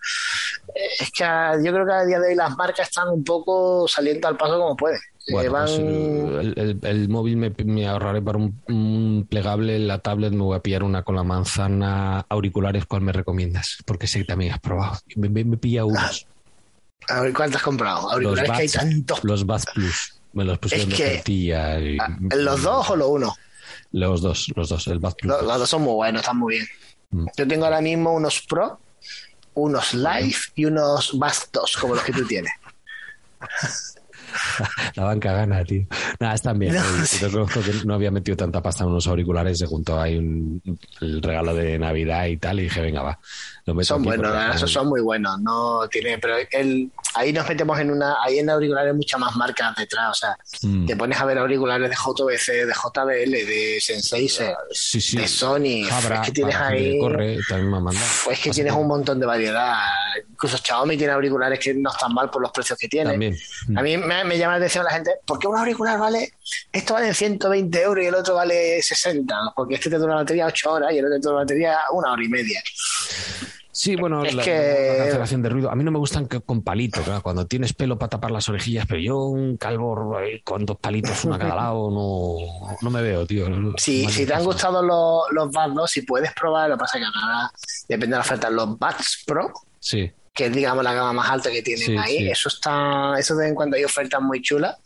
[0.98, 1.24] Es que
[1.64, 4.58] yo creo que a día de hoy las marcas están un poco saliendo al paso
[4.58, 5.00] como pueden.
[5.30, 10.60] Bueno, pues, eh, el, móvil me, ahorraré para un, plegable, la tablet me voy a
[10.60, 13.78] pillar una con la manzana, auriculares, ¿cuál me recomiendas?
[13.84, 14.98] Porque sé que también has probado.
[15.16, 16.26] Me, me, pilla unos.
[17.08, 18.10] A ver, ¿cuántos has comprado?
[18.10, 19.22] Auriculares que hay tantos.
[19.22, 20.20] Los Bass Plus.
[20.32, 21.76] Me los pusieron de tortilla.
[22.00, 23.36] Ah, ¿Los dos o los uno?
[23.92, 24.86] Los dos, los dos.
[24.88, 25.14] El Plus.
[25.22, 26.66] Los, dos son muy buenos, están muy bien.
[27.10, 27.26] Mm.
[27.36, 28.80] Yo tengo ahora mismo unos Pro,
[29.54, 32.52] unos Live y unos Bass 2, como los que tú tienes.
[34.94, 35.86] la banca gana, tío.
[36.18, 36.74] Nada, están bien.
[36.74, 39.58] No, conozco que no había metido tanta pasta en unos auriculares.
[39.58, 40.62] Se juntó ahí un,
[41.00, 42.60] el regalo de Navidad y tal.
[42.60, 43.18] Y dije, venga, va.
[43.82, 45.40] Son buenos, esos son muy buenos.
[45.40, 48.16] No tiene, pero el, ahí nos metemos en una.
[48.24, 50.10] Ahí en auriculares muchas más marcas detrás.
[50.10, 50.86] O sea, mm.
[50.86, 55.86] te pones a ver auriculares de JVC, de JBL, de Senseiser, de Sony.
[55.88, 56.98] es que tienes ahí.
[56.98, 57.38] Corre,
[58.30, 59.76] es que tienes un montón de variedad.
[60.28, 63.14] Incluso Xiaomi tiene auriculares que no están mal por los precios que tiene.
[63.14, 66.32] A mí me, me, llama la atención la gente, ¿por qué un auricular vale?
[66.72, 69.34] Esto vale 120 euros y el otro vale 60.
[69.54, 71.78] Porque este te dura la batería 8 horas y el otro te dura la batería
[71.92, 72.62] una hora y media.
[73.74, 74.94] Sí, bueno, es la, que...
[74.98, 75.70] cancelación de ruido.
[75.70, 78.86] A mí no me gustan que, con palitos, cuando tienes pelo para tapar las orejillas,
[78.86, 81.90] pero yo un calvo con dos palitos, uno a cada lado,
[82.70, 83.46] no, no me veo, tío.
[83.78, 87.04] Sí, si te han gustado los, los Buds si puedes probar, lo que pasa es
[87.04, 89.50] que depende de la oferta, los Buds Pro.
[89.80, 90.12] Sí.
[90.34, 92.28] Que es, digamos, la gama más alta que tienen ahí.
[92.28, 94.76] Eso está, eso de en cuando hay ofertas muy chulas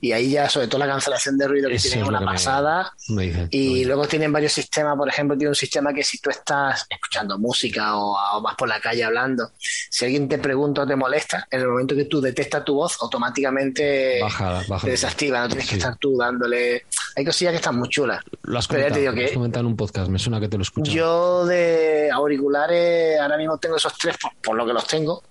[0.00, 2.24] y ahí ya sobre todo la cancelación de ruido que Eso tiene es una que
[2.26, 2.92] me- pasada.
[3.08, 3.48] Me dicen.
[3.50, 7.38] Y luego tienen varios sistemas, por ejemplo, tiene un sistema que si tú estás escuchando
[7.38, 11.46] música o, o vas por la calle hablando, si alguien te pregunta o te molesta,
[11.50, 14.84] en el momento que tú detectas tu voz, automáticamente baja, baja.
[14.84, 15.78] te desactiva, no tienes que Sí.
[15.78, 16.84] estar tú dándole...
[17.16, 18.22] Hay cosillas que están muy chulas.
[18.42, 20.48] Lo has te comentado, digo lo has que- comentado en un podcast, me suena que
[20.48, 20.94] te lo escuchas.
[20.94, 25.22] Yo de auriculares ahora mismo tengo esos tres por, por lo que los tengo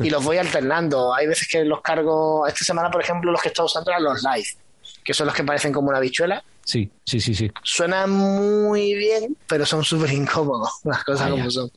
[0.00, 1.14] y los voy alternando.
[1.14, 4.09] Hay veces que los cargo, esta semana por ejemplo los que estoy usando eran los
[4.22, 4.46] live,
[5.04, 6.42] que son los que parecen como una bichuela.
[6.62, 7.50] Sí, sí, sí, sí.
[7.64, 11.40] Suenan muy bien, pero son súper incómodos, las cosas Vaya.
[11.42, 11.70] como son.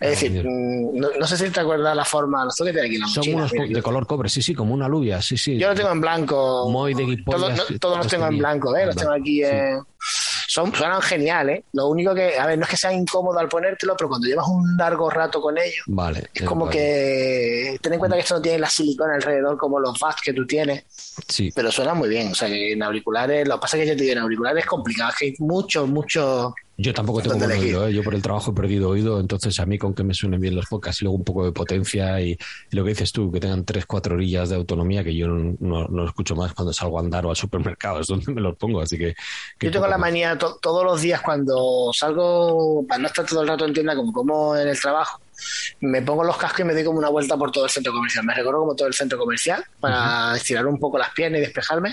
[0.00, 2.98] Es decir, mm, no, no sé si te acuerdas la forma, los tengo que aquí
[2.98, 5.58] la Son mochila, unos mira, de color cobre, sí, sí, como una alubia, sí, sí.
[5.58, 6.68] Yo los tengo en blanco.
[6.70, 8.86] Muy de Todos, no- todos los los tengo en blanco, ¿eh?
[8.86, 9.36] Los tengo aquí.
[9.38, 9.44] Sí.
[9.44, 9.78] eh,
[10.56, 11.64] Son, suenan geniales.
[11.74, 14.48] Lo único que, a ver, no es que sea incómodo al ponértelo, pero cuando llevas
[14.48, 16.30] un largo rato con ellos, Vale.
[16.32, 16.78] es eh, como vale.
[16.78, 17.78] que.
[17.82, 20.46] Ten en cuenta que esto no tiene la silicona alrededor como los buds que tú
[20.46, 20.84] tienes,
[21.28, 22.32] Sí, pero suena muy bien.
[22.32, 24.64] O sea, que en auriculares, lo que pasa es que yo te digo, en auriculares
[24.64, 26.54] es complicado, es que hay mucho, mucho.
[26.78, 27.94] Yo tampoco tengo ¿Dónde buen oído, ¿eh?
[27.94, 30.54] yo por el trabajo he perdido oído, entonces a mí con que me suenen bien
[30.54, 32.32] los podcasts y luego un poco de potencia y,
[32.70, 35.88] y lo que dices tú, que tengan 3, 4 orillas de autonomía, que yo no,
[35.88, 38.80] no, escucho más cuando salgo a andar o al supermercado, es donde me los pongo,
[38.80, 39.14] así que...
[39.58, 43.42] que Yo tengo la manía to- todos los días cuando salgo, para no estar todo
[43.42, 45.20] el rato en tienda como como en el trabajo,
[45.80, 48.24] me pongo los cascos y me doy como una vuelta por todo el centro comercial.
[48.24, 51.92] Me recorro como todo el centro comercial para estirar un poco las piernas y despejarme.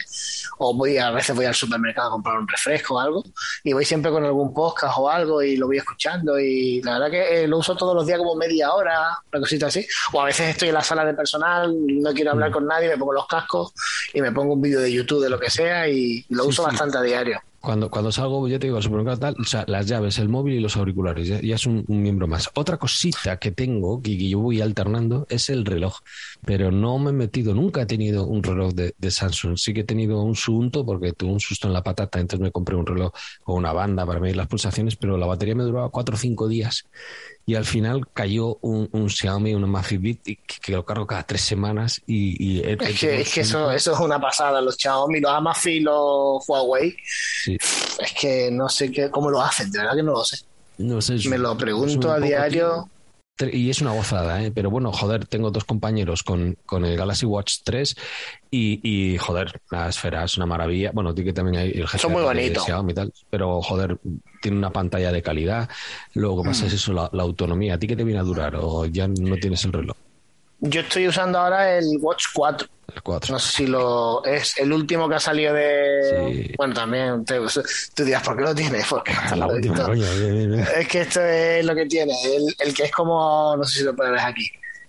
[0.60, 3.24] O voy a veces voy al supermercado a comprar un refresco o algo
[3.64, 7.12] y voy siempre con algún podcast o algo y lo voy escuchando y la verdad
[7.12, 9.86] que eh, lo uso todos los días como media hora, una cosita así.
[10.12, 12.98] O a veces estoy en la sala de personal, no quiero hablar con nadie, me
[12.98, 13.74] pongo los cascos
[14.14, 16.64] y me pongo un vídeo de YouTube de lo que sea y lo Sí, uso
[16.64, 16.70] sí.
[16.70, 17.40] bastante a diario.
[17.64, 20.56] Cuando, cuando salgo, yo te digo, al supermercado tal, o sea, las llaves, el móvil
[20.56, 22.50] y los auriculares, ya, ya es un, un miembro más.
[22.56, 26.00] Otra cosita que tengo, que, que yo voy alternando, es el reloj.
[26.46, 29.56] Pero no me he metido, nunca he tenido un reloj de, de Samsung.
[29.58, 32.52] Sí que he tenido un susto, porque tuve un susto en la patata, entonces me
[32.52, 35.90] compré un reloj con una banda para medir las pulsaciones, pero la batería me duraba
[35.90, 36.84] cuatro o cinco días.
[37.46, 41.24] Y al final cayó un, un Xiaomi, un Amazfit, y que, que lo cargo cada
[41.24, 42.02] tres semanas.
[42.08, 44.62] Y, y he- Es que, es que eso, eso es una pasada.
[44.62, 46.96] Los Xiaomi, los Amazfit, los Huawei,
[47.44, 47.58] sí.
[47.58, 50.38] es que no sé qué, cómo lo hacen, de verdad que no lo sé.
[50.78, 52.70] No sé, es- Me lo pregunto un a diario.
[52.74, 52.90] tío,
[53.40, 54.52] Y es una gozada, ¿eh?
[54.52, 57.96] Pero bueno, joder, tengo dos compañeros con, con el Galaxy Watch 3
[58.52, 60.92] y, y, joder, la esfera es una maravilla.
[60.94, 62.64] Bueno, que también hay el Son muy bonitos.
[63.32, 63.98] Pero joder,
[64.40, 65.68] tiene una pantalla de calidad.
[66.14, 66.46] Lo que Mm.
[66.46, 67.74] pasa es eso, la, la autonomía.
[67.74, 68.56] ¿A ti qué te viene a durar?
[68.56, 69.98] ¿O ya no tienes el reloj?
[70.60, 72.68] Yo estoy usando ahora el Watch 4.
[72.96, 73.34] El 4.
[73.34, 76.46] No sé si lo es el último que ha salido de.
[76.48, 76.54] Sí.
[76.58, 77.40] Bueno, también te-
[77.96, 78.86] tú dirás, ¿por qué lo tienes?
[78.88, 80.02] Porque Ah, la última, esto- coño.
[80.16, 80.68] bien, bien, bien.
[80.78, 82.14] es que esto es lo que tiene.
[82.24, 84.48] El, el que es como, no sé si lo puedes ver aquí,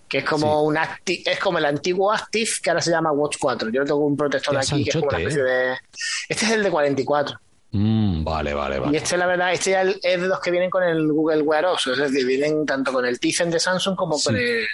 [0.09, 3.37] que es como un acti es como el antiguo Active que ahora se llama Watch
[3.41, 3.71] 4.
[3.71, 5.73] Yo tengo un protector aquí que es como una especie de.
[6.29, 7.41] Este es el de 44.
[7.77, 8.99] Mm, vale, vale, Y vale.
[8.99, 11.87] este, la verdad, este ya es de los que vienen con el Google Wear OS,
[11.89, 14.25] es decir, vienen tanto con el Tizen de Samsung como Sí.
[14.27, 14.67] con el-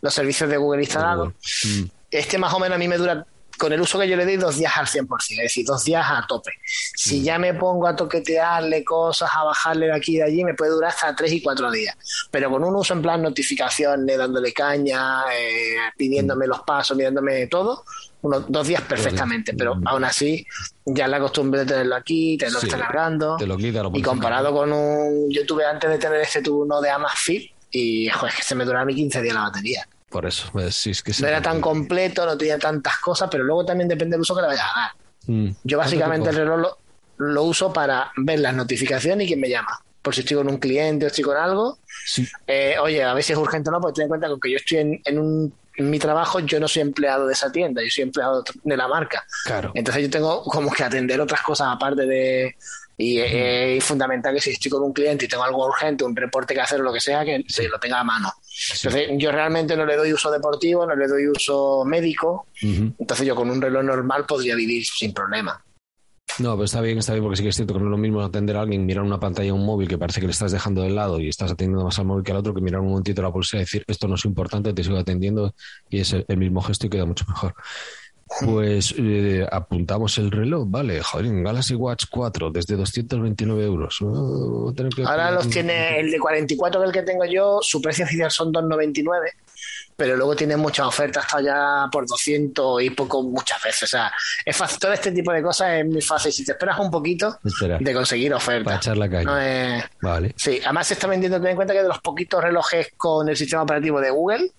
[0.00, 1.34] los servicios de Google instalados.
[1.64, 1.82] Mm,
[2.18, 3.26] Este más o menos a mí me dura,
[3.58, 6.04] con el uso que yo le doy, dos días al 100%, es decir, dos días
[6.08, 6.52] a tope.
[6.94, 10.54] Si ya me pongo a toquetearle cosas, a bajarle de aquí y de allí, me
[10.54, 11.96] puede durar hasta tres y cuatro días.
[12.30, 17.84] Pero con un uso en plan notificaciones, dándole caña, eh, pidiéndome los pasos, mirándome todo,
[18.22, 19.54] unos dos días perfectamente.
[19.54, 20.46] Pero aún así,
[20.84, 22.56] ya la costumbre de tenerlo aquí, que Sí.
[22.66, 23.36] está cargando.
[23.36, 25.30] Te lo quita, lo Y comparado con un.
[25.30, 28.54] Yo tuve antes de tener este tuve uno de Amazfit y joder, es que se
[28.54, 29.86] me duraba a mí 15 días la batería.
[30.16, 31.12] Por eso, sí, es que.
[31.20, 34.40] No era tan completo, no tenía tantas cosas, pero luego también depende del uso que
[34.40, 34.90] le vayas a dar.
[35.26, 35.50] Mm.
[35.62, 36.76] Yo básicamente el ¿Cuánto reloj
[37.18, 39.78] lo, lo uso para ver las notificaciones y quién me llama.
[40.00, 41.80] Por si estoy con un cliente o estoy con algo.
[42.06, 42.26] Sí.
[42.46, 44.56] Eh, oye, a ver si es urgente o no, pues ten en cuenta que yo
[44.56, 47.90] estoy en, en un, en mi trabajo, yo no soy empleado de esa tienda, yo
[47.90, 49.26] soy empleado de la marca.
[49.44, 49.70] Claro.
[49.74, 52.56] Entonces yo tengo como que atender otras cosas aparte de...
[52.96, 56.54] Y es fundamental que si estoy con un cliente y tengo algo urgente, un reporte
[56.54, 58.32] que hacer o lo que sea, que se lo tenga a mano.
[58.74, 63.34] Entonces yo realmente no le doy uso deportivo, no le doy uso médico, entonces yo
[63.34, 65.62] con un reloj normal podría vivir sin problema.
[66.38, 67.96] No, pero está bien, está bien, porque sí que es cierto que no es lo
[67.96, 70.52] mismo atender a alguien, mirar una pantalla o un móvil que parece que le estás
[70.52, 72.88] dejando de lado y estás atendiendo más al móvil que al otro, que mirar un
[72.88, 75.54] momentito la pulsera y decir esto no es importante, te sigo atendiendo
[75.88, 77.54] y es el, el mismo gesto y queda mucho mejor.
[78.44, 83.98] Pues eh, apuntamos el reloj, vale, joder, Galaxy Watch 4 desde 229 euros.
[84.02, 88.04] Oh, que- Ahora los tiene el de 44 que el que tengo yo, su precio
[88.04, 89.30] oficial son 2,99,
[89.94, 93.84] pero luego tiene muchas ofertas hasta ya por 200 y poco muchas veces.
[93.84, 94.12] O sea,
[94.44, 96.32] es fácil, todo este tipo de cosas es muy fácil.
[96.32, 98.76] Si te esperas un poquito Espera, de conseguir para ofertas.
[98.78, 99.06] echar la.
[99.06, 100.34] No es- Vale.
[100.36, 103.36] Sí, además se está vendiendo, ten en cuenta que de los poquitos relojes con el
[103.36, 104.50] sistema operativo de Google,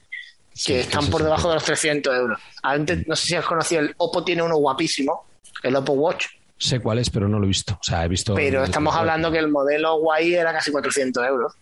[0.65, 2.39] que están por debajo de los 300 euros.
[2.63, 5.25] Antes, no sé si has conocido, el Oppo tiene uno guapísimo,
[5.63, 6.25] el Oppo Watch.
[6.57, 7.73] Sé cuál es, pero no lo he visto.
[7.73, 8.33] O sea, he visto.
[8.33, 11.53] Pero estamos hablando que el modelo guay era casi 400 euros.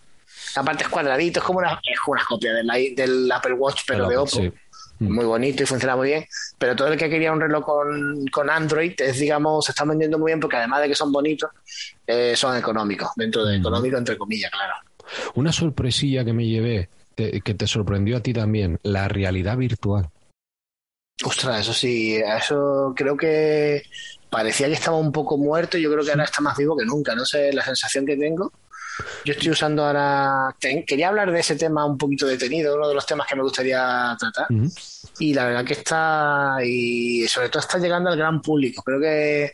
[0.55, 4.17] Aparte es cuadradito, es como una, es una copia del, del Apple Watch, pero de
[4.17, 4.41] Oppo.
[4.99, 5.13] Mm.
[5.13, 6.25] Muy bonito y funciona muy bien.
[6.57, 10.17] Pero todo el que quería un reloj con, con Android es, digamos, se están vendiendo
[10.17, 11.49] muy bien porque además de que son bonitos,
[12.07, 13.09] eh, son económicos.
[13.17, 13.61] Dentro de mm.
[13.61, 14.73] económico, entre comillas, claro.
[15.35, 20.09] Una sorpresilla que me llevé, que te sorprendió a ti también, la realidad virtual.
[21.23, 23.83] Ostras, eso sí, eso creo que
[24.29, 25.77] parecía que estaba un poco muerto.
[25.77, 27.15] Yo creo que ahora está más vivo que nunca.
[27.15, 28.51] No sé la sensación que tengo.
[29.23, 30.55] Yo estoy usando ahora.
[30.59, 34.15] Quería hablar de ese tema un poquito detenido, uno de los temas que me gustaría
[34.19, 34.47] tratar.
[35.19, 36.57] Y la verdad que está.
[36.65, 38.83] Y sobre todo está llegando al gran público.
[38.83, 39.53] Creo que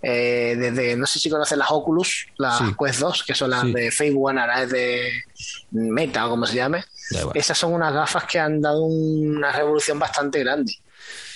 [0.00, 3.90] eh, desde, no sé si conoces las Oculus, las Quest 2, que son las de
[3.90, 5.10] Facebook, ahora es de
[5.72, 6.84] Meta o como se llame.
[7.34, 10.74] Esas son unas gafas que han dado una revolución bastante grande.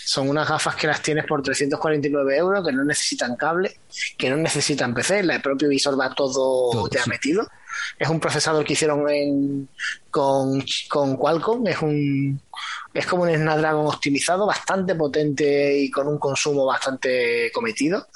[0.05, 3.81] Son unas gafas que las tienes por 349 euros, que no necesitan cable,
[4.16, 7.49] que no necesitan PC, el propio visor va todo, ya metido.
[7.99, 9.68] Es un procesador que hicieron
[10.11, 12.40] con, con Qualcomm, es un
[12.94, 18.07] es como un Snapdragon optimizado, bastante potente y con un consumo bastante cometido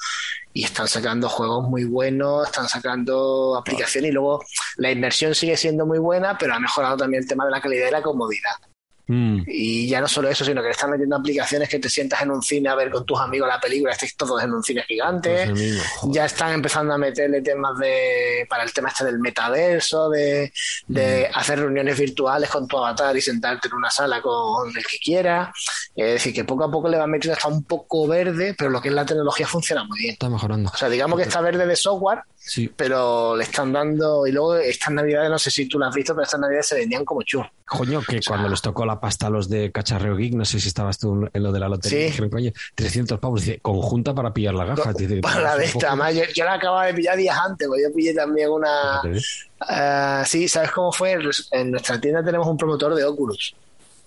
[0.53, 4.43] y están sacando juegos muy buenos, están sacando aplicaciones y luego
[4.77, 7.87] la inversión sigue siendo muy buena, pero ha mejorado también el tema de la calidad
[7.87, 8.70] y la comodidad.
[9.11, 9.43] Mm.
[9.45, 12.31] Y ya no solo eso, sino que le están metiendo aplicaciones que te sientas en
[12.31, 15.47] un cine a ver con tus amigos la película, estéis todos en un cine gigante.
[15.47, 20.53] Pues ya están empezando a meterle temas de para el tema este del metaverso, de,
[20.87, 21.37] de mm.
[21.37, 25.51] hacer reuniones virtuales con tu avatar y sentarte en una sala con el que quiera.
[25.93, 28.81] Es decir, que poco a poco le van metiendo hasta un poco verde, pero lo
[28.81, 30.13] que es la tecnología funciona muy bien.
[30.13, 30.71] Está mejorando.
[30.73, 32.71] O sea, digamos que está verde de software, Sí.
[32.75, 36.15] Pero le están dando, y luego estas navidades, no sé si tú las has visto,
[36.15, 37.51] pero estas navidades se vendían como churros.
[37.65, 40.69] Coño, que cuando les tocó la pasta a los de Cacharreo Geek, no sé si
[40.69, 42.05] estabas tú en lo de la lotería, sí.
[42.05, 44.93] dijeron, coño, 300 pavos, dice, conjunta para pillar la gafa.
[45.21, 48.49] para la de esta, yo, la acababa de pillar días antes, porque yo pillé también
[48.49, 49.01] una...
[49.03, 51.17] Uh, sí, ¿sabes cómo fue?
[51.51, 53.55] En nuestra tienda tenemos un promotor de Oculus.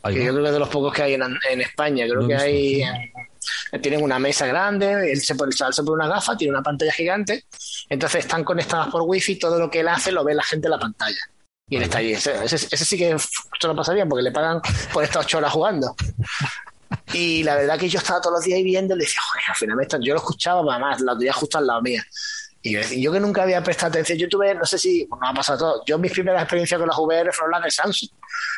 [0.04, 2.06] Que yo creo que es de los pocos que hay en, en España.
[2.06, 2.84] Creo que hay
[3.80, 7.44] tienen una mesa grande, él se pone, se pone una gafa, tiene una pantalla gigante,
[7.88, 10.70] entonces están conectadas por wifi, todo lo que él hace lo ve la gente en
[10.72, 11.18] la pantalla.
[11.68, 12.12] Y él está allí.
[12.12, 14.60] Ese, sí que esto lo pasa bien porque le pagan
[14.92, 15.94] por estas ocho horas jugando.
[17.12, 19.44] Y la verdad que yo estaba todos los días ahí viendo y le decía, joder,
[19.48, 20.00] al final me están...
[20.00, 22.04] yo lo escuchaba, además, la tenía justo al lado mía.
[22.62, 25.34] Y yo, yo que nunca había prestado atención, yo tuve, no sé si, no ha
[25.34, 28.10] pasado todo, yo mis primeras experiencias con las VR fueron las de Samsung.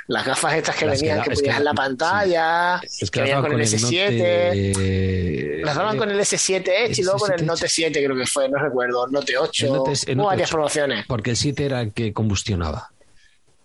[0.09, 5.65] Las gafas estas que venían, que, ponías en la pantalla, que venían con, el S7.
[5.65, 8.49] Las daban con el S7 Edge y luego con el Note 7 creo que fue,
[8.49, 9.85] no recuerdo, Note 8,
[10.17, 11.07] varias promociones.
[11.07, 12.91] Porque el 7 era el que combustionaba.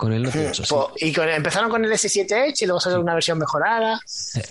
[0.02, 3.38] Con el Note 8, Y empezaron con el S7 Edge y luego salió una versión
[3.38, 4.02] mejorada.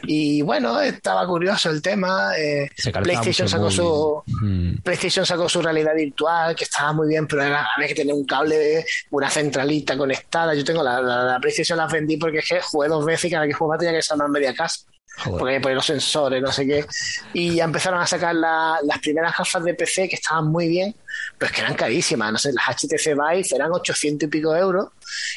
[0.05, 2.39] Y bueno, estaba curioso el tema.
[2.39, 2.71] Eh,
[3.03, 4.23] PlayStation sacó su
[4.85, 8.25] PlayStation sacó su realidad virtual, que estaba muy bien, pero era, había que tener un
[8.25, 10.55] cable, una centralita conectada.
[10.55, 13.43] Yo tengo la, la, PlayStation la vendí porque es que jugué dos veces y cada
[13.43, 14.87] vez que jugaba tenía que salvar media casa.
[15.25, 16.87] Porque por los sensores, no sé qué.
[17.35, 20.95] Y ya empezaron a sacar las primeras gafas de PC que estaban muy bien,
[21.37, 22.33] pero es que eran carísimas.
[22.33, 24.89] No sé, las HTC Vive eran 800 y pico euros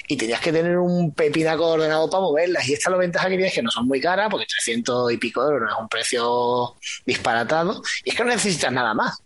[0.07, 2.67] y tenías que tener un pepinaco ordenado para moverlas.
[2.69, 5.17] Y esta la ventaja que tiene es que no son muy caras, porque 300 y
[5.17, 7.81] pico euros no es un precio disparatado.
[8.05, 9.21] Y es que no necesitas nada más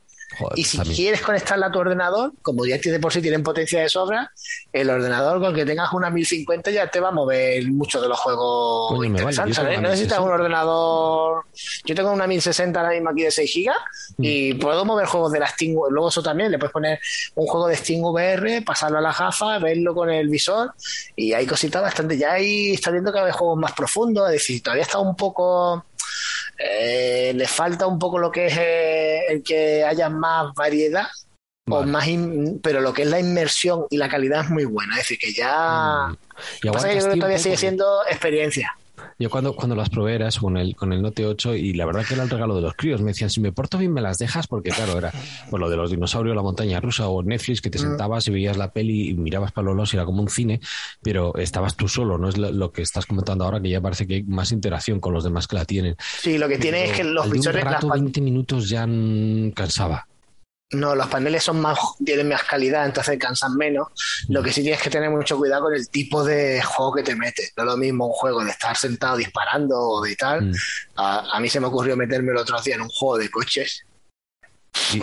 [0.56, 3.89] y si quieres conectarla a tu ordenador, como ya tiene por sí tienen potencia de
[3.89, 4.32] sobra,
[4.71, 8.19] el ordenador con que tengas una 1050 ya te va a mover muchos de los
[8.19, 9.58] juegos interesantes.
[9.58, 11.45] No necesitas un ordenador.
[11.86, 13.73] Yo tengo una 1060 ahora mismo aquí de 6 GB
[14.19, 14.60] y mm.
[14.60, 15.76] puedo mover juegos de la Steam.
[15.89, 17.00] Luego eso también, le puedes poner
[17.36, 20.73] un juego de Steam VR, pasarlo a la gafa, verlo con el visor
[21.15, 22.17] y hay cositas bastante.
[22.17, 25.86] Ya ahí está viendo que hay juegos más profundos, es decir, todavía está un poco
[26.58, 31.08] eh, le falta un poco lo que es eh, el que haya más variedad,
[31.70, 32.08] o más
[32.63, 34.93] pero lo que es la inmersión y la calidad es muy buena.
[34.96, 36.08] Es decir, que ya.
[36.08, 36.17] Mm.
[36.63, 38.76] Y pasa que todavía sigue siendo experiencia.
[39.19, 42.06] Yo cuando, cuando las probé era con el, con el Note 8 y la verdad
[42.06, 43.01] que era el regalo de los críos.
[43.01, 45.12] Me decían, si me porto bien me las dejas, porque claro, era
[45.49, 47.82] por lo de los dinosaurios, la montaña rusa o Netflix, que te mm.
[47.82, 50.60] sentabas y veías la peli y mirabas para los lados y era como un cine,
[51.01, 54.15] pero estabas tú solo, no es lo, que estás comentando ahora, que ya parece que
[54.15, 55.95] hay más interacción con los demás que la tienen.
[56.19, 58.88] Sí, lo que tiene es que los rato, 20 minutos ya
[59.53, 60.08] cansaba.
[60.71, 63.88] No, los paneles son más, tienen más calidad, entonces cansan menos.
[64.27, 67.15] Lo que sí tienes que tener mucho cuidado con el tipo de juego que te
[67.15, 67.53] metes.
[67.56, 70.47] No es lo mismo un juego de estar sentado disparando o de tal.
[70.47, 70.53] Mm.
[70.97, 73.86] A, mí se me ocurrió meterme el otro día en un juego de coches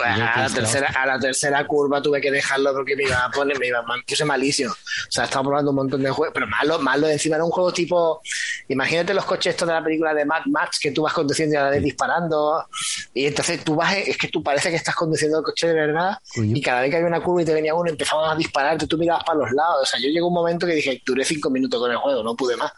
[0.03, 3.59] a, la tercera, a la tercera curva tuve que dejarlo porque me iba a poner,
[3.59, 4.71] me iba me puse malísimo.
[4.71, 7.07] O sea, estaba probando un montón de juegos, pero malo, malo.
[7.07, 8.21] Encima era un juego tipo,
[8.67, 11.57] imagínate los coches estos de la película de Mad Max que tú vas conduciendo y
[11.57, 12.65] a la vez disparando.
[13.13, 16.17] Y entonces tú vas, es que tú parece que estás conduciendo el coche de verdad
[16.35, 18.97] y cada vez que había una curva y te venía uno empezaban a disparar, tú
[18.97, 19.83] mirabas para los lados.
[19.83, 22.35] O sea, yo llegó un momento que dije, duré cinco minutos con el juego, no
[22.35, 22.71] pude más.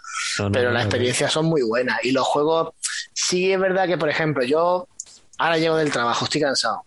[0.52, 2.04] pero las experiencias son muy buenas.
[2.04, 2.74] Y los juegos,
[3.14, 4.88] sí es verdad que, por ejemplo, yo
[5.38, 6.87] ahora llego del trabajo, estoy cansado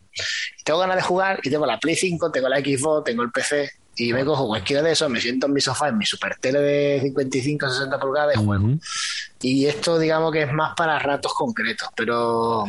[0.64, 3.70] tengo ganas de jugar y tengo la Play 5, tengo la Xbox, tengo el PC
[3.96, 6.60] y me cojo cualquiera de esos, me siento en mi sofá, en mi super tele
[6.60, 8.68] de 55, 60 pulgadas y juego.
[9.42, 12.64] Y esto digamos que es más para ratos concretos, pero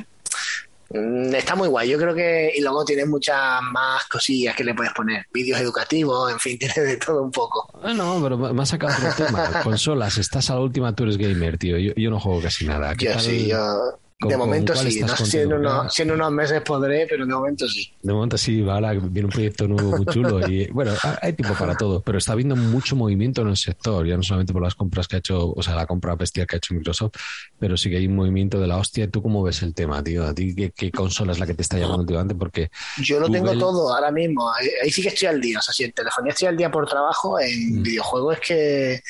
[0.89, 1.89] mm, está muy guay.
[1.89, 6.31] Yo creo que, y luego tiene muchas más cosillas que le puedes poner, vídeos educativos,
[6.31, 7.79] en fin, tiene de todo un poco.
[7.81, 9.49] Ah, no, pero me ha sacado otro tema.
[9.63, 11.77] Consolas, estás a la última, tú eres gamer, tío.
[11.77, 12.93] Yo, no juego casi nada.
[12.97, 13.97] yo sí, yo
[14.27, 17.91] de momento sí, no si en, unos, meses podré, pero de momento sí.
[18.01, 21.75] De momento sí, vale, viene un proyecto nuevo muy chulo y bueno, hay tiempo para
[21.75, 25.07] todo, pero está habiendo mucho movimiento en el sector, ya no solamente por las compras
[25.07, 27.13] que ha hecho, o sea, la compra bestial que ha hecho Microsoft,
[27.59, 29.09] pero sí que hay un movimiento de la hostia.
[29.09, 30.25] ¿Tú cómo ves el tema, tío?
[30.25, 32.35] ¿A ti qué, consola es la que te está llamando últimamente?
[32.35, 35.73] Porque yo lo tengo todo ahora mismo, ahí, sí que estoy al día, o sea,
[35.73, 37.83] si en telefonía estoy al día por trabajo, en mm.
[37.83, 39.01] videojuegos es que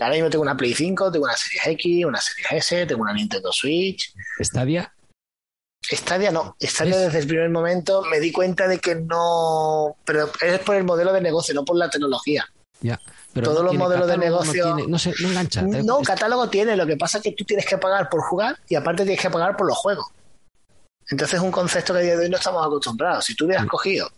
[0.00, 3.12] ahora mismo tengo una Play 5, tengo una Series X, una Series S, tengo una
[3.12, 4.14] Nintendo Switch.
[4.54, 4.94] ¿Stadia?
[5.82, 10.60] Stadia no, Stadia desde el primer momento me di cuenta de que no, pero es
[10.60, 12.46] por el modelo de negocio, no por la tecnología.
[12.80, 13.00] Ya.
[13.32, 14.76] Pero Todos los modelos de negocio.
[14.86, 15.62] No, se, no engancha.
[15.62, 16.76] No, catálogo tiene.
[16.76, 19.30] Lo que pasa es que tú tienes que pagar por jugar y aparte tienes que
[19.30, 20.06] pagar por los juegos.
[21.10, 23.24] Entonces es un concepto que a día de hoy no estamos acostumbrados.
[23.24, 24.08] Si tú hubieras cogido,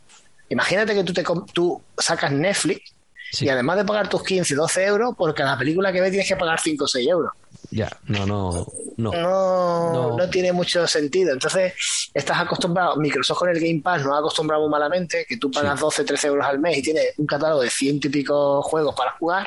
[0.50, 1.24] imagínate que tú, te,
[1.54, 2.92] tú sacas Netflix
[3.40, 6.36] y además de pagar tus 15, 12 euros, por cada película que ves tienes que
[6.36, 7.32] pagar 5 o 6 euros.
[7.70, 9.12] Ya, no, no, no.
[9.12, 10.30] No, no.
[10.30, 11.32] tiene mucho sentido.
[11.32, 11.74] Entonces,
[12.14, 15.78] estás acostumbrado, Microsoft con el Game Pass no ha acostumbrado muy malamente, que tú pagas
[15.80, 19.12] 12, 13 euros al mes y tienes un catálogo de ciento y pico juegos para
[19.12, 19.46] jugar.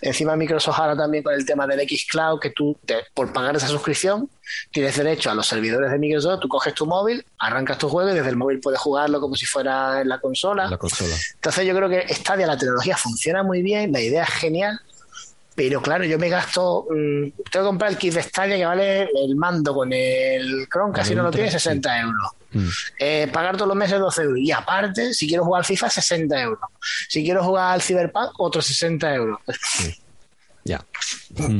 [0.00, 3.56] Encima Microsoft ahora también con el tema del X Cloud, que tú, te, por pagar
[3.56, 4.30] esa suscripción,
[4.70, 8.14] tienes derecho a los servidores de Microsoft, tú coges tu móvil, arrancas tu juego y
[8.14, 10.68] desde el móvil puedes jugarlo como si fuera en la consola.
[10.68, 11.14] La consola.
[11.34, 14.80] Entonces yo creo que Stadia, la tecnología funciona muy bien, la idea es genial,
[15.60, 19.02] pero claro, yo me gasto, mm, tengo que comprar el kit de Stadia que vale
[19.02, 22.30] el mando con el Chrome, casi no lo tiene, 60 euros.
[22.52, 22.68] Mm.
[22.98, 24.38] Eh, pagar todos los meses 12 euros.
[24.38, 26.70] Y aparte, si quiero jugar al FIFA, 60 euros.
[27.10, 29.38] Si quiero jugar al Cyberpunk, otros 60 euros.
[30.64, 30.82] Ya.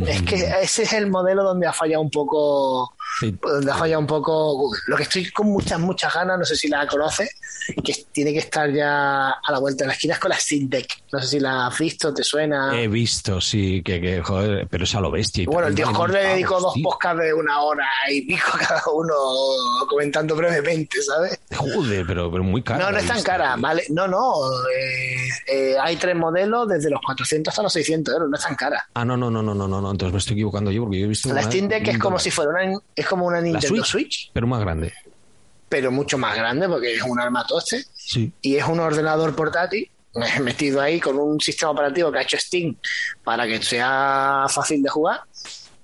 [0.06, 2.94] Es que ese es el modelo donde ha fallado un poco
[3.42, 6.68] donde ha fallado un poco Lo que estoy con muchas, muchas ganas, no sé si
[6.68, 7.30] la conoces,
[7.84, 10.68] que tiene que estar ya a la vuelta de la esquina, es con la Steam
[10.68, 11.02] Deck.
[11.12, 12.80] No sé si la has visto, ¿te suena?
[12.80, 15.44] He visto, sí, que, joder, pero es a lo bestia.
[15.46, 19.14] bueno, el tío Jorge le dedicó dos podcasts de una hora y pico cada uno
[19.88, 21.38] comentando brevemente, ¿sabes?
[21.56, 22.84] Joder, pero, pero muy caro.
[22.84, 23.84] No, no es tan cara, ¿vale?
[23.90, 24.34] No, no.
[24.74, 28.54] Eh, eh, hay tres modelos desde los 400 hasta los 600 euros, no es tan
[28.54, 28.88] cara.
[28.94, 31.08] Ah, no, no, no, no, no, no, entonces me estoy equivocando yo porque yo he
[31.08, 31.32] visto.
[31.32, 34.60] La Steam Deck es como si fuera una, es como una Nintendo Switch, Pero más
[34.60, 34.92] grande.
[35.68, 37.84] Pero mucho más grande porque es un armatoste.
[38.42, 39.90] Y es un ordenador portátil
[40.40, 42.76] metido ahí con un sistema operativo que ha hecho Steam
[43.22, 45.20] para que sea fácil de jugar.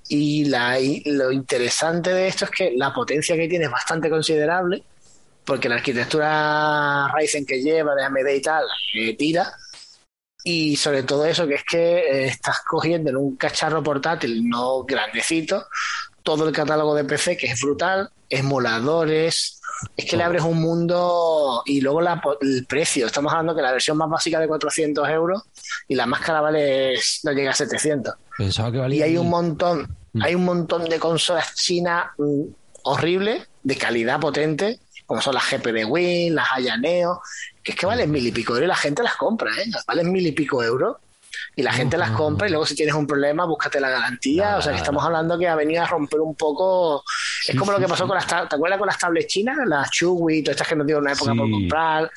[0.08, 4.84] Y, la, lo interesante de esto es que la potencia que tiene es bastante considerable,
[5.44, 8.64] porque la arquitectura Ryzen que lleva de AMD y tal
[8.94, 9.52] eh, tira.
[10.44, 14.84] Y sobre todo eso, que es que eh, estás cogiendo en un cacharro portátil no
[14.84, 15.66] grandecito
[16.26, 19.60] todo el catálogo de PC, que es brutal, emuladores,
[19.96, 22.00] es que le abres un mundo y luego
[22.40, 23.06] el precio.
[23.06, 25.44] Estamos hablando que la versión más básica de 400 euros
[25.86, 28.12] y la más cara vale, no llega a 700.
[28.36, 29.06] Pensaba que valía.
[29.06, 30.22] Y hay un montón, mm.
[30.22, 32.42] hay un montón de consolas chinas mm,
[32.82, 37.22] horribles, de calidad potente, como son las GP de Win, las Ayaneo,
[37.62, 39.70] que es que valen mil y pico euros y la gente las compra, ¿eh?
[39.86, 40.96] Valen mil y pico euros
[41.54, 44.56] y la gente las compra y luego si tienes un problema búscate la garantía.
[44.56, 47.04] o sea que estamos hablando que ha venido a romper un poco.
[47.46, 49.56] es como lo que pasó con las ¿te acuerdas con las tablets chinas?
[49.66, 52.10] Las Chewy, todas estas que nos dieron una época por comprar.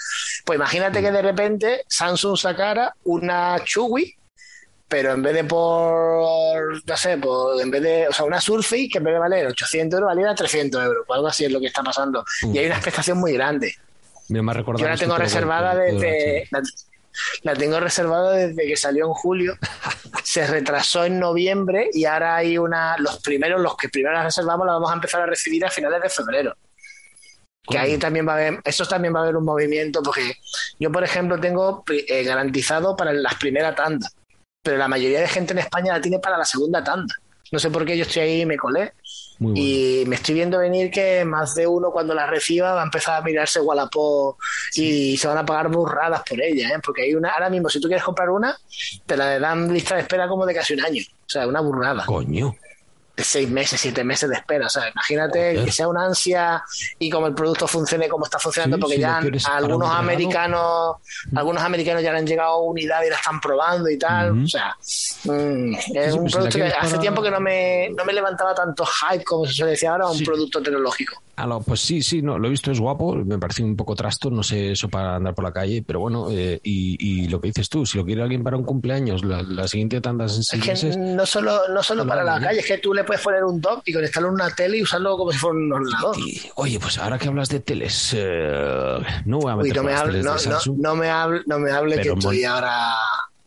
[0.45, 4.15] Pues imagínate que de repente Samsung sacara una Chewy
[4.89, 8.89] pero en vez de por, no sé, por, en vez de, o sea, una Surface
[8.91, 11.59] que en vez de valer 800 euros valiera 300 euros, o algo así es lo
[11.59, 12.25] que está pasando.
[12.51, 13.75] Y hay una expectación muy grande.
[14.27, 16.47] Yo la tengo reservada desde,
[17.43, 19.57] la tengo reservada desde que salió en julio.
[20.23, 22.97] Se retrasó en noviembre y ahora hay una.
[22.97, 26.01] Los primeros, los que primero las reservamos, las vamos a empezar a recibir a finales
[26.01, 26.55] de febrero.
[27.67, 30.33] Que ahí también va a haber, eso también va a haber un movimiento, porque
[30.79, 34.15] yo, por ejemplo, tengo eh, garantizado para las primeras tandas,
[34.63, 37.13] pero la mayoría de gente en España la tiene para la segunda tanda.
[37.51, 38.93] No sé por qué yo estoy ahí y me colé.
[39.39, 43.21] Y me estoy viendo venir que más de uno cuando la reciba va a empezar
[43.21, 44.37] a mirarse Wallapop
[44.75, 46.79] y se van a pagar burradas por ella, ¿eh?
[46.83, 48.57] porque hay una, ahora mismo si tú quieres comprar una,
[49.05, 51.01] te la dan lista de espera como de casi un año.
[51.01, 52.05] O sea, una burrada.
[52.05, 52.53] Coño
[53.23, 54.67] seis meses, siete meses de espera.
[54.67, 56.63] O sea, imagínate que sea una ansia
[56.97, 60.97] y como el producto funcione como está funcionando, porque ya algunos americanos,
[61.35, 64.43] algunos americanos ya le han llegado a unidad y la están probando y tal.
[64.43, 64.75] O sea,
[65.25, 68.85] mm, es un pues producto que hace tiempo que no me, no me levantaba tanto
[68.85, 71.21] hype como se decía ahora, un producto tecnológico.
[71.41, 74.29] Ah, pues sí, sí, no, lo he visto, es guapo, me parece un poco trasto,
[74.29, 77.69] no sé eso para andar por la calle, pero bueno, eh, y, lo que dices
[77.69, 80.97] tú, si lo quiere alguien para un cumpleaños, la, siguiente tanda en seis es que
[80.97, 83.81] No solo, no solo para la calle, es que tú le puedes poner un dock
[83.85, 86.15] y conectarlo en una tele y usarlo como si fuera un ordenador.
[86.55, 90.21] oye, pues ahora que hablas de teles, eh, no voy a meter no, me hable,
[90.21, 90.35] no,
[90.77, 92.93] no, me hable, no me hable que estoy ahora,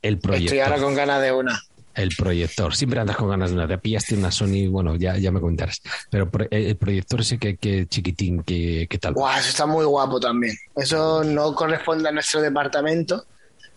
[0.02, 1.62] el estoy ahora con ganas de una.
[1.94, 2.74] El proyector.
[2.74, 3.68] Siempre andas con ganas de una.
[3.68, 5.80] Te pillaste una Sony, bueno, ya, ya me comentarás.
[6.10, 9.14] Pero el proyector ese que, que chiquitín, que, tal.
[9.14, 10.56] Guau, eso está muy guapo también.
[10.74, 13.26] Eso no corresponde a nuestro departamento,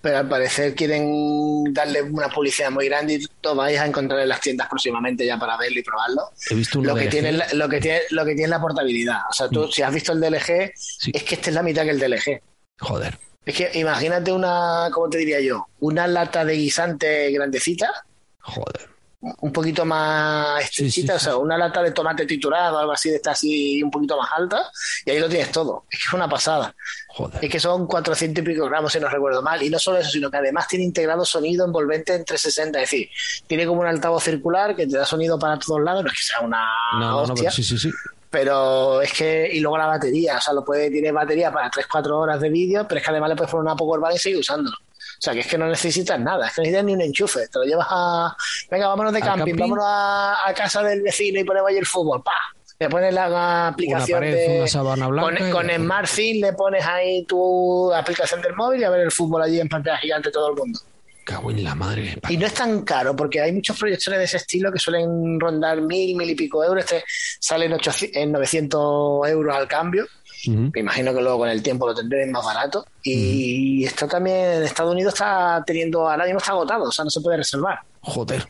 [0.05, 4.29] pero al parecer quieren darle una publicidad muy grande y todo vais a encontrar en
[4.29, 6.29] las tiendas próximamente ya para verlo y probarlo.
[6.47, 9.21] He visto lo que tiene lo que tiene lo que tiene la portabilidad.
[9.27, 9.71] O sea, tú mm.
[9.71, 10.71] si has visto el DLG,
[11.11, 12.39] es que este es la mitad que el DLG.
[12.81, 13.17] Joder.
[13.43, 15.65] Es que imagínate una, ¿cómo te diría yo?
[15.79, 18.05] Una lata de guisante grandecita.
[18.41, 18.94] Joder.
[19.21, 23.31] Un poquito más estrechita, o sea, una lata de tomate triturado, algo así, de esta
[23.31, 24.69] así un poquito más alta,
[25.05, 25.85] y ahí lo tienes todo.
[25.89, 26.75] Es que es una pasada.
[27.07, 27.43] Joder.
[27.43, 29.63] Es que son 400 y pico gramos, si no recuerdo mal.
[29.63, 32.81] Y no solo eso, sino que además tiene integrado sonido envolvente en 360.
[32.81, 33.09] Es decir,
[33.47, 36.03] tiene como un altavoz circular que te da sonido para todos lados.
[36.03, 36.67] No es que sea una.
[36.99, 37.91] No, hostia, no, sí, sí, sí
[38.35, 42.11] pero es que, y luego la batería, o sea, lo puede, tiene batería para 3-4
[42.11, 44.75] horas de vídeo, pero es que además le puedes poner una powerbank y seguir usándolo.
[45.17, 47.47] O sea, que es que no necesitas nada, es que no necesitas ni un enchufe,
[47.47, 48.35] te lo llevas a,
[48.69, 52.33] venga, vámonos de camping, vámonos a, casa del vecino y ponemos ahí el fútbol, pa,
[52.79, 58.81] le pones la aplicación de, con, con SmartThing le pones ahí tu aplicación del móvil
[58.81, 60.79] y a ver el fútbol allí en pantalla gigante todo el mundo.
[61.25, 62.19] Cago en la madre.
[62.29, 65.81] Y no es tan caro, porque hay muchos proyectores de ese estilo que suelen rondar
[65.81, 66.83] mil, mil y pico euros.
[66.83, 67.03] Este
[67.39, 70.05] sale en, 900 euros al cambio.
[70.51, 72.85] Me imagino que luego con el tiempo lo tendré más barato.
[73.03, 77.21] Y esto también Estados Unidos está teniendo, ahora mismo está agotado, o sea, no se
[77.21, 77.79] puede reservar.
[78.01, 78.47] Joder.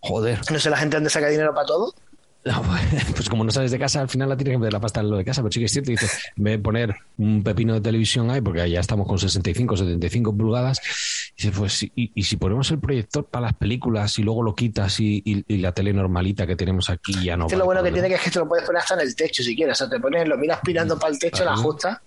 [0.00, 0.40] Joder.
[0.50, 1.92] No sé la gente dónde saca dinero para todo.
[3.14, 5.10] pues como no sales de casa, al final la tienes que meter la pasta en
[5.10, 5.42] lo de casa.
[5.42, 8.80] Pero sí que es cierto, dice, me poner un pepino de televisión ahí, porque ya
[8.80, 10.80] estamos con 65, 75 pulgadas,
[11.36, 15.00] y dice, pues, y, si ponemos el proyector para las películas y luego lo quitas
[15.00, 17.46] y, la tele normalita que tenemos aquí ya no.
[17.46, 19.16] Es lo bueno que tiene que es que te lo puedes poner hasta en el
[19.16, 19.80] techo si quieres.
[19.80, 21.98] O sea, te pones, lo miras pirando para el techo, la ajustas,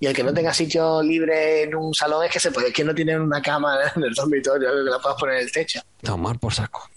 [0.00, 2.84] y el que no tenga sitio libre en un salón es que se puede, que
[2.84, 5.80] no tiene una cama en el dormitorio, que la puedas poner en el techo.
[6.02, 6.88] Tomar por saco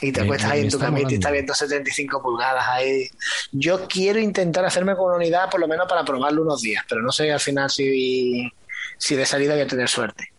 [0.00, 3.08] y te acuestas ahí en tu camita y estás viendo 75 pulgadas ahí.
[3.52, 7.02] Yo quiero intentar hacerme con una unidad por lo menos para probarlo unos días, pero
[7.02, 8.50] no sé al final si,
[8.98, 10.33] si de salida voy a tener suerte.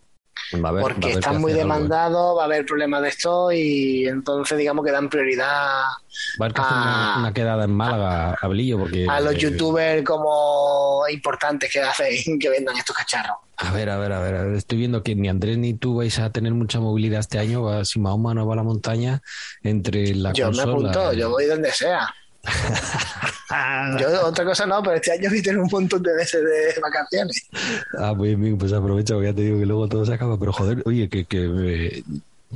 [0.82, 5.10] Porque están muy demandados, va a haber problemas de esto y entonces digamos que dan
[5.10, 5.86] prioridad
[6.40, 6.78] Va a haber que hacer
[7.20, 9.06] una, quedada en Málaga, a porque...
[9.10, 13.38] A los youtubers como importantes que hacen que vendan estos cacharros.
[13.58, 16.30] A ver, a ver, a ver, estoy viendo que ni Andrés ni tú vais a
[16.30, 17.86] tener mucha movilidad este año.
[17.86, 19.22] Si Mahoma no va a la montaña,
[19.64, 22.14] entre la Yo me apunto, yo voy donde sea.
[24.00, 26.82] Yo otra cosa no, pero este año voy a tener un montón de meses de
[26.82, 27.48] vacaciones.
[27.98, 30.38] Ah, pues bien, pues aprovecha, porque ya te digo que luego todo se acaba.
[30.38, 32.04] Pero joder, oye, que, que eh,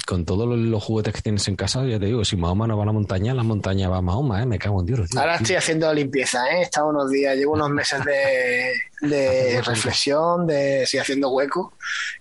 [0.05, 2.83] con todos los, juguetes que tienes en casa, ya te digo, si Mahoma no va
[2.83, 4.45] a la montaña, la montaña va a Mahoma, ¿eh?
[4.45, 4.99] Me cago en Dios.
[5.15, 6.59] Ahora estoy haciendo limpieza, ¿eh?
[6.59, 11.73] He estado unos días, llevo unos meses de, reflexión, de estoy haciendo hueco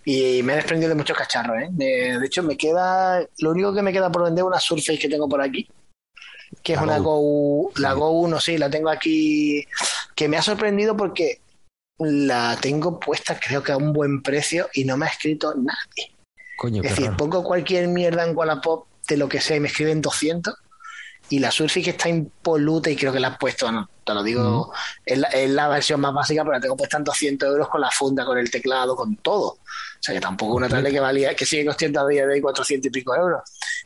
[0.04, 1.68] y me he desprendido de muchos cacharros, ¿eh?
[1.70, 5.08] De, hecho, me queda, lo único que me queda por vender es una Surface que
[5.08, 5.68] tengo por aquí,
[6.62, 9.66] que es una Go, la Go 1, sí, la tengo aquí,
[10.14, 11.40] que me ha sorprendido porque
[11.98, 16.14] la tengo puesta creo que a un buen precio y no me ha escrito nadie.
[16.82, 20.54] Es decir, pongo cualquier mierda en Wallapop de lo que sea y me escriben 200
[21.30, 24.72] y la Surface está impoluta y creo que la has puesto, no, te lo digo,
[25.04, 25.18] es,
[25.50, 28.38] la, versión más básica, pero la tengo puesta en 200 euros con la funda, con
[28.38, 29.58] el teclado, con todo.
[29.98, 32.40] O sea que tampoco una tablet que valía, que sigue costando a día de hoy
[32.40, 33.42] 400 y pico euros.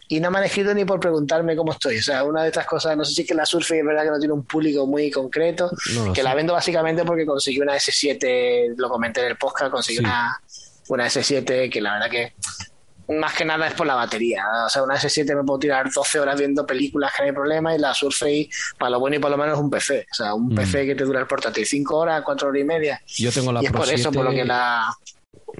[0.08, 1.98] Y no me han escrito ni por preguntarme cómo estoy.
[1.98, 4.04] O sea, una de estas cosas, no sé si es que la Surface es verdad
[4.04, 5.70] que no tiene un público muy concreto,
[6.14, 10.38] que la vendo básicamente porque conseguí una S7, lo comenté en el podcast, conseguí una,
[10.88, 12.34] una S7 que la verdad que
[13.08, 14.44] más que nada es por la batería.
[14.66, 17.74] O sea, una S7 me puedo tirar 12 horas viendo películas que no hay problema
[17.74, 18.48] y la Surface,
[18.78, 20.06] para lo bueno y para lo menos, es un PC.
[20.10, 20.54] O sea, un mm.
[20.54, 23.02] PC que te dura el portátil 5 horas, 4 horas y media.
[23.06, 24.94] Yo tengo la y es por eso por lo que la...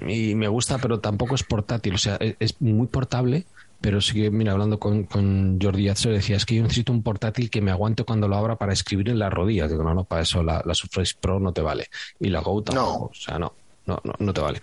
[0.07, 1.95] Y me gusta, pero tampoco es portátil.
[1.95, 3.45] O sea, es muy portable,
[3.81, 7.03] pero sí que, mira, hablando con, con Jordi Azzo, decía, es que yo necesito un
[7.03, 9.67] portátil que me aguante cuando lo abra para escribir en la rodilla.
[9.67, 11.87] Digo, no, no, para eso la, la Surface Pro no te vale.
[12.19, 13.05] Y la Go tampoco.
[13.05, 13.53] O sea, no,
[13.85, 14.61] no, no, no te vale.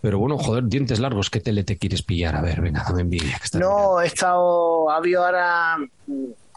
[0.00, 2.36] Pero bueno, joder, dientes largos, ¿qué tele te quieres pillar?
[2.36, 3.38] A ver, venga, dame envidia.
[3.38, 4.90] Que No, he estado.
[4.90, 5.76] Ha habido ahora.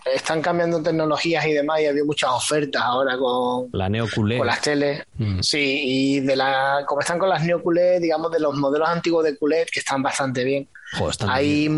[0.05, 4.39] Están cambiando tecnologías y demás, y ha habido muchas ofertas ahora con, La Neo QLED.
[4.39, 5.03] con las teles.
[5.17, 5.39] Mm.
[5.41, 9.23] Sí, y de la, como están con las Neo QLED, digamos, de los modelos antiguos
[9.23, 10.67] de QLED, que están bastante bien.
[10.97, 11.69] Joder, están Hay,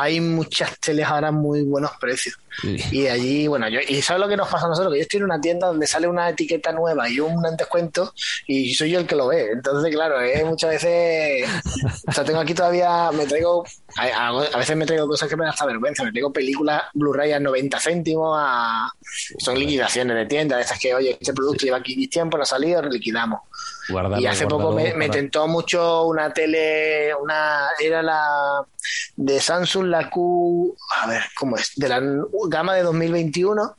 [0.00, 2.36] hay muchas teles ahora muy buenos precios.
[2.90, 4.92] Y allí, bueno, yo, y ¿sabes lo que nos pasa a nosotros?
[4.92, 8.12] Que yo estoy en una tienda donde sale una etiqueta nueva y un descuento
[8.48, 9.50] y soy yo el que lo ve.
[9.52, 11.48] Entonces, claro, eh, muchas veces,
[12.08, 13.64] o sea, tengo aquí todavía, me traigo,
[13.96, 16.02] a, a- veces me traigo cosas que me da hasta vergüenza.
[16.02, 18.90] Me traigo películas Blu-ray a 90 céntimos, a,
[19.38, 22.46] son liquidaciones de tienda, de esas que, oye, este producto lleva aquí tiempo, no ha
[22.46, 23.40] salido, liquidamos.
[24.18, 28.64] Y hace poco me, tentó mucho una tele, una era la
[29.16, 31.72] de Samsung, la Q, a ver, ¿cómo es?
[31.76, 32.00] De la
[32.48, 33.76] gama de 2021,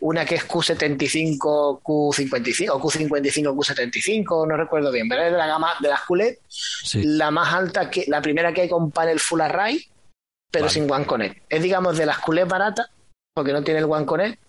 [0.00, 5.46] una que es Q75, Q55, o Q55, Q75, no recuerdo bien, pero es de la
[5.46, 7.02] gama de las QLED, Sí.
[7.04, 9.86] la más alta, que la primera que hay con panel Full Array,
[10.50, 10.74] pero Vale.
[10.74, 11.44] sin One Connect.
[11.48, 12.88] Es, digamos, de las QLED baratas,
[13.34, 14.41] porque no tiene el One Connect,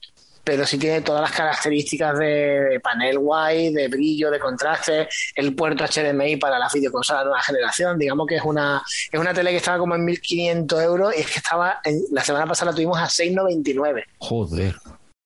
[0.44, 5.56] pero sí tiene todas las características de, de panel wide, de brillo, de contraste, el
[5.56, 7.98] puerto HDMI para la videoconsola de nueva generación.
[7.98, 11.28] Digamos que es una, es una tele que estaba como en 1.500 euros y es
[11.28, 14.04] que estaba, en- la semana pasada la tuvimos a 6,99.
[14.20, 14.76] Joder,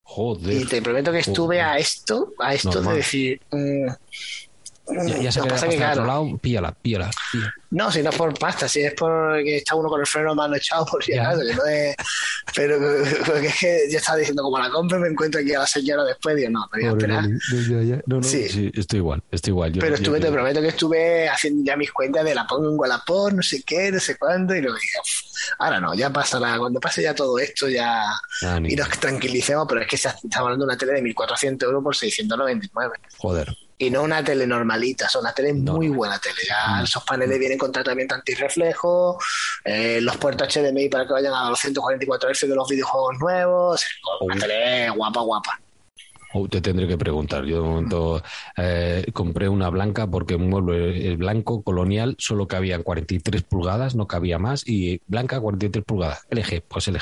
[0.03, 0.53] joder.
[0.53, 1.61] Y te prometo que estuve Joder.
[1.61, 2.93] a esto, a esto Normal.
[2.93, 3.41] de decir...
[3.51, 3.87] mm,
[4.89, 7.11] Ya, ya se lo queda pasa que, claro, otro lado, píllala, píllala.
[7.31, 7.53] píllala.
[7.69, 10.55] No, si no es por pasta, si es porque está uno con el freno mano
[10.55, 11.95] echado, por si acaso, que no es.
[12.55, 12.77] Pero
[13.25, 16.05] porque es que yo estaba diciendo, como la compre, me encuentro aquí a la señora
[16.05, 17.23] después, digo, no, me voy a esperar.
[17.27, 18.01] No.
[18.07, 18.47] No, no, Sí.
[18.47, 18.71] sí.
[18.73, 19.73] estoy igual, estoy igual.
[19.73, 22.69] Yo- Pero estuve, yo- te prometo que estuve haciendo ya mis cuentas de la pongo
[22.71, 26.09] en Wallapop, no sé qué, no sé cuándo, y luego dije, "Uf, ahora no, ya
[26.09, 28.03] pasará, cuando pase ya todo esto, ya.
[28.43, 31.83] Ah, Y nos tranquilicemos, pero es que estamos hablando de una tele de 1.400 euros
[31.83, 32.93] por 699.
[33.17, 33.53] Joder.
[33.79, 36.41] Y no una tele normalita, son una tele No, muy buena tele.
[36.47, 36.83] Ya Mm.
[36.83, 39.19] esos paneles vienen con tratamiento antirreflejo,
[39.63, 43.85] eh, los puertos HDMI para que vayan a los 144 Hz de los videojuegos nuevos.
[44.21, 44.39] Una Oh.
[44.39, 45.59] tele guapa, guapa.
[46.33, 47.45] Oh, te tendré que preguntar.
[47.45, 48.21] Yo de momento
[48.57, 54.07] eh, compré una blanca porque un mueble el blanco colonial solo cabía 43 pulgadas, no
[54.07, 56.25] cabía más, y blanca 43 pulgadas.
[56.29, 57.01] LG, pues LG.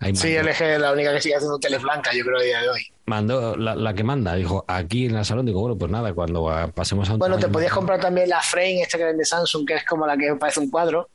[0.00, 2.62] Ahí Sí, LG es la única que sigue haciendo teles blancas, yo creo, a día
[2.62, 2.80] de hoy.
[3.06, 6.50] mandó la, la que manda, dijo, aquí en el salón, digo, bueno, pues nada, cuando
[6.74, 9.74] pasemos a un Bueno, te podías comprar también la frame, esta que vende Samsung, que
[9.74, 11.10] es como la que parece un cuadro,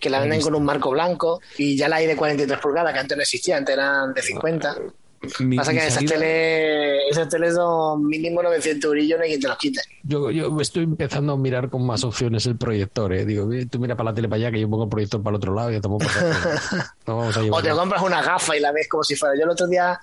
[0.00, 2.98] que la venden con un marco blanco, y ya la hay de 43 pulgadas, que
[3.00, 4.76] antes no existía, antes eran de 50.
[5.38, 9.40] Mi- Pasa mi que esas teles, esas teles son mínimo 900 eurillos, no hay quien
[9.40, 9.80] te los quite.
[10.02, 13.24] Yo, yo estoy empezando a mirar con más opciones el proyector, ¿eh?
[13.24, 15.32] Digo, "Eh, tú mira para la tele para allá, que yo pongo el proyector para
[15.32, 16.02] el otro lado y ya estamos
[17.06, 19.34] No vamos a O te compras una gafa y la ves como si fuera.
[19.36, 19.98] Yo el otro día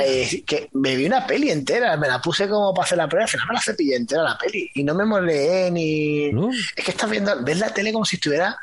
[0.00, 3.24] eh, que me vi una peli entera, me la puse como para hacer la prueba,
[3.24, 6.32] al final me la cepillé entera la peli y no me molé ni.
[6.32, 6.50] ¿No?
[6.50, 8.56] Es que estás viendo, ves la tele como si estuviera.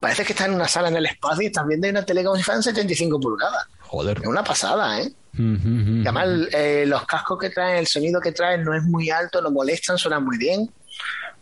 [0.00, 2.36] Parece que estás en una sala en el espacio y estás viendo una tele como
[2.36, 3.66] si fueran 75 pulgadas.
[3.80, 4.18] Joder.
[4.20, 5.10] Es una pasada, ¿eh?
[5.36, 9.40] Y además, eh, los cascos que traen, el sonido que traen no es muy alto,
[9.42, 10.70] no molestan, suenan muy bien.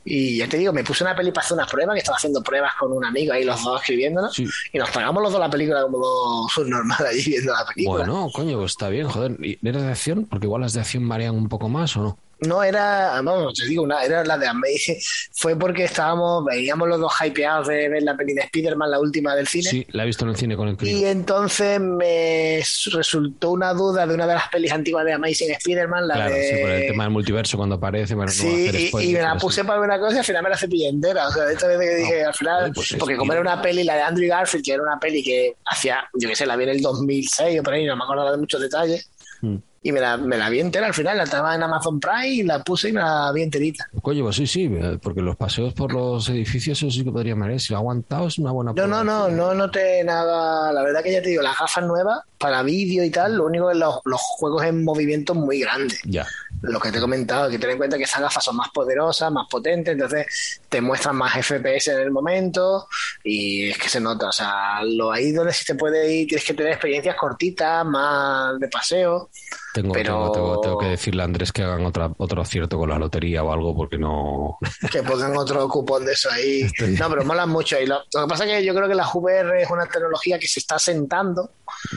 [0.04, 2.42] Y ya te digo, me puse una peli para hacer unas pruebas, que estaba haciendo
[2.42, 4.48] pruebas con un amigo ahí, los dos escribiéndonos, Sí.
[4.72, 7.98] y nos tragamos los dos la película como dos subnormales allí viendo la película.
[8.04, 9.36] Bueno, coño, pues está bien, joder.
[9.44, 10.24] ¿Y ¿Eres de acción?
[10.26, 12.18] Porque igual las de acción marean un poco más, ¿o no?
[12.46, 14.96] No era, vamos, te digo, una, era la de Amazing.
[15.32, 19.34] Fue porque estábamos, veíamos los dos hypeados de ver la peli de Spider-Man, la última
[19.34, 19.70] del cine.
[19.70, 21.08] Sí, la he visto en el cine con el Y crío.
[21.08, 22.62] entonces me
[22.92, 26.42] resultó una duda de una de las pelis antiguas de Amazing Spider-Man, la Claro, de...
[26.42, 28.14] sí, por el tema del multiverso cuando aparece.
[28.14, 29.46] Bueno, no Sí, y, spoiler, y me la pero sí.
[29.46, 31.28] puse para ver una cosa y al final me la cepillé entera.
[31.28, 33.62] O sea, de esta vez que dije, al final, pues es porque como era una
[33.62, 36.56] peli, la de Andrew Garfield, que era una peli que hacía, yo qué sé, la
[36.56, 39.08] vi en el 2006 o por ahí, no me acuerdo de muchos detalles.
[39.42, 39.56] Mm.
[39.84, 42.42] Y me la, me la vi entera al final, la estaba en Amazon Prime y
[42.44, 43.88] la puse y me la vi enterita.
[44.00, 47.34] Coño, pues sí, sí, eh, porque los paseos por los edificios, eso sí que podría
[47.34, 47.58] marear.
[47.58, 50.72] Si lo ha aguantado, es una buena No, no, no, no noté nada.
[50.72, 53.70] La verdad que ya te digo, las gafas nuevas para vídeo y tal, lo único
[53.70, 56.00] es los, los juegos en movimiento muy grandes.
[56.04, 56.26] Ya.
[56.60, 58.68] Lo que te he comentado, hay que tener en cuenta que esas gafas son más
[58.70, 62.88] poderosas, más potentes, entonces te muestran más FPS en el momento
[63.22, 64.28] y es que se nota.
[64.28, 68.58] O sea, lo ahí donde sí te puede ir, tienes que tener experiencias cortitas, más
[68.58, 69.30] de paseo.
[69.74, 72.90] Tengo, Pero- tengo, tengo, tengo que decirle a Andrés que hagan otra, otro acierto con
[72.90, 74.58] la lotería o algo, porque no.
[74.90, 76.70] que pongan otro cupón de eso ahí.
[76.98, 77.80] No, pero molan mucho.
[77.80, 80.38] Y lo, lo que pasa es que yo creo que la VR es una tecnología
[80.38, 81.50] que se está sentando,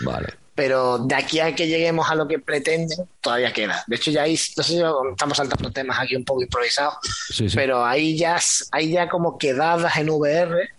[0.04, 0.28] Vale.
[0.56, 3.84] pero de aquí a que lleguemos a lo que pretenden, todavía queda.
[3.88, 6.96] De hecho, ya ahí, no sé si estamos saltando temas aquí un poco improvisados,
[7.30, 7.56] Sí, sí.
[7.58, 8.40] pero ahí ya,
[8.72, 10.70] hay ya como quedadas en VR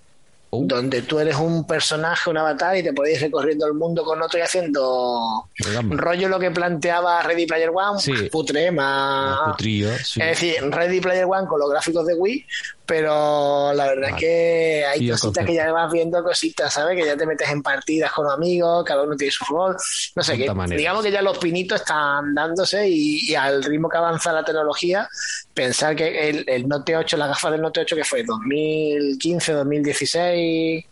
[0.64, 4.20] Donde tú eres un personaje, un avatar y te podéis ir recorriendo el mundo con
[4.22, 5.48] otro y haciendo
[5.90, 8.12] rollo lo que planteaba Ready Player One, Sí.
[8.12, 9.38] más putre, más...
[9.40, 10.20] Más putrillo, sí.
[10.20, 12.46] Es decir, Ready Player One con los gráficos de Wii,
[12.86, 14.14] pero la verdad Vale.
[14.14, 16.96] es que hay cositas que ya vas viendo cositas, ¿sabes?
[16.96, 19.76] Que ya te metes en partidas con amigos, cada uno tiene su rol,
[20.14, 20.78] no sé, manera.
[20.78, 25.08] digamos que ya los pinitos están dándose y, y al ritmo que avanza la tecnología,
[25.52, 30.84] pensar que el, el Note 8, las gafas del Note 8 que fue 2015, 2016,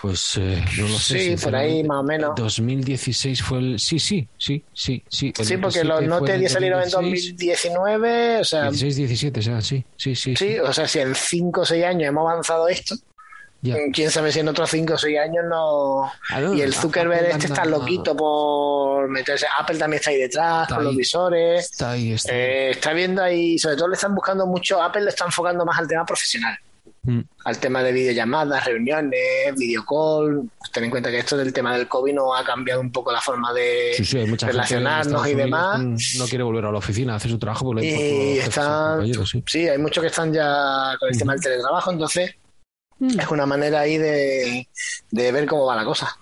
[0.00, 1.36] Pues eh, no lo sé.
[1.36, 2.34] sí, por ahí más o menos.
[2.34, 3.78] 2016 fue el.
[3.78, 5.02] Sí, sí, sí, sí.
[5.08, 8.62] Sí, Sí, porque los 7 fue Note en 10 salieron en 2016, 2019, o sea,
[8.70, 10.34] 16, 17, o sea, sí, sí, sí.
[10.36, 12.96] sí, o sea, si en 5 o 6 años hemos avanzado esto,
[13.60, 13.76] Ya.
[13.92, 16.10] quién sabe si en otros 5 o 6 años no...
[16.56, 19.46] Y el Zuckerberg Apple este anda- está loquito por meterse.
[19.56, 21.70] Apple también está ahí detrás, Está con los visores.
[21.70, 22.38] Está ahí, está ahí.
[22.40, 25.78] Eh, está viendo ahí, sobre todo le están buscando mucho, Apple le está enfocando más
[25.78, 26.58] al tema profesional,
[27.04, 27.20] Mm.
[27.46, 30.48] al tema de videollamadas, reuniones, videocall.
[30.72, 33.20] Ten en cuenta que esto del tema del COVID no ha cambiado un poco la
[33.20, 35.80] forma de Sí, sí, relacionarnos y demás.
[36.16, 39.42] No quiere volver a la oficina a hacer su trabajo porque le Y están, sí.
[39.46, 42.36] sí, hay muchos que están ya con el tema del teletrabajo, entonces
[43.00, 44.68] es una manera ahí de,
[45.10, 46.16] de ver cómo va la cosa.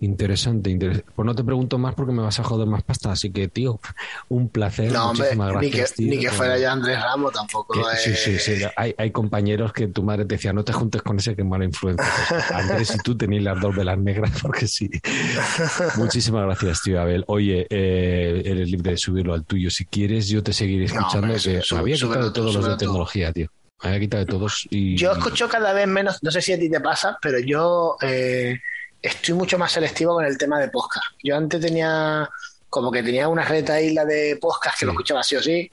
[0.00, 1.10] Interesante, interesante.
[1.14, 3.80] Pues no te pregunto más porque me vas a joder más pasta, así que, tío,
[4.28, 4.92] un placer.
[4.92, 6.10] No, hombre, Muchísimas ni que, gracias, tío.
[6.10, 7.72] ni que fuera ya Andrés Ramos tampoco.
[7.74, 8.38] que- sí, eh.
[8.38, 8.64] sí, sí.
[8.76, 11.64] Hay, hay compañeros que tu madre te decía, no te juntes con ese que mala
[11.64, 12.04] influencia.
[12.28, 14.90] Pues, Andrés y tú tenéis las dos velas negras porque sí.
[15.96, 17.24] Muchísimas gracias, tío Abel.
[17.28, 20.28] Oye, eh, eres libre de subirlo al tuyo si quieres.
[20.28, 21.26] Yo te seguiré No, escuchando.
[21.28, 23.48] hombre, que sube- había quitado todos los de tecnología, tío.
[23.82, 24.96] Me había quitado de todos y...
[24.96, 28.58] Yo escucho cada vez menos, no sé si a ti te pasa, pero yo eh,
[29.04, 31.04] estoy mucho más selectivo con el tema de podcast.
[31.22, 32.28] Yo antes tenía
[32.70, 34.86] como que tenía una reta isla de podcast que Sí.
[34.86, 35.70] lo escuchaba sí o sí,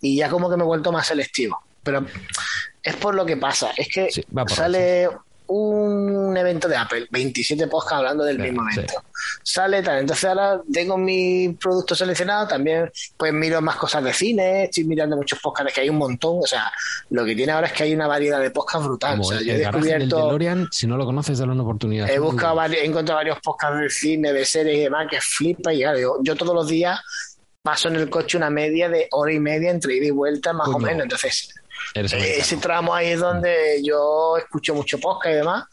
[0.00, 1.62] y ya como que me he vuelto más selectivo.
[1.82, 2.04] Pero
[2.82, 5.08] es por lo que pasa, es que Sí, sale
[5.46, 8.78] un evento de Apple, 27 podcasts hablando del mismo sí.
[8.80, 8.94] evento.
[9.42, 14.64] Sale tal, entonces ahora tengo mi producto seleccionado, también pues miro más cosas de cine,
[14.64, 16.72] estoy mirando muchos podcasts que hay un montón, o sea,
[17.10, 19.12] lo que tiene ahora es que hay una variedad de podcasts brutal.
[19.18, 21.62] Como o sea, el, yo he del descubierto, DeLorean, si no lo conoces, dale una
[21.62, 22.08] oportunidad.
[22.10, 22.74] he buscado, bueno.
[22.74, 25.98] vari- he encontrado varios podcasts de cine, de series y demás que flipa y claro,
[25.98, 26.98] yo, yo todos los días
[27.62, 30.66] paso en el coche una media de hora y media entre ida y vuelta más
[30.68, 31.54] o menos, entonces.
[31.94, 35.64] Ese tramo ahí es donde yo escucho mucho podcast y demás.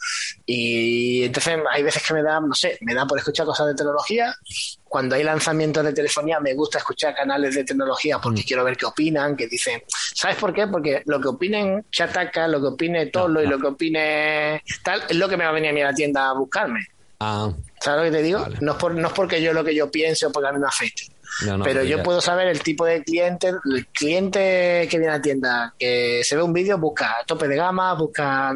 [0.46, 3.76] Y entonces hay veces que me da, no sé, me da por escuchar cosas de
[3.76, 4.36] tecnología.
[4.84, 8.46] Cuando hay lanzamientos de telefonía, me gusta escuchar canales de tecnología porque Mm.
[8.46, 9.84] quiero ver qué opinan, que dicen,
[10.16, 10.68] ¿sabes por qué?
[10.68, 15.04] Porque lo que opinen Chataca, lo que opine Tolo No, y lo que opine tal,
[15.08, 16.80] es lo que me va a venir a mí a la tienda a buscarme.
[17.20, 17.52] Ah,
[17.82, 18.40] ¿Sabes lo que te digo?
[18.40, 18.58] Vale.
[18.62, 20.60] No, es por, no es porque yo lo que yo piense o porque a mí
[20.60, 21.04] me afecte.
[21.46, 25.14] No, no, Pero yo ya- puedo saber el tipo de cliente, el cliente que viene
[25.14, 28.54] a la tienda, que se ve un vídeo, busca tope de gama, busca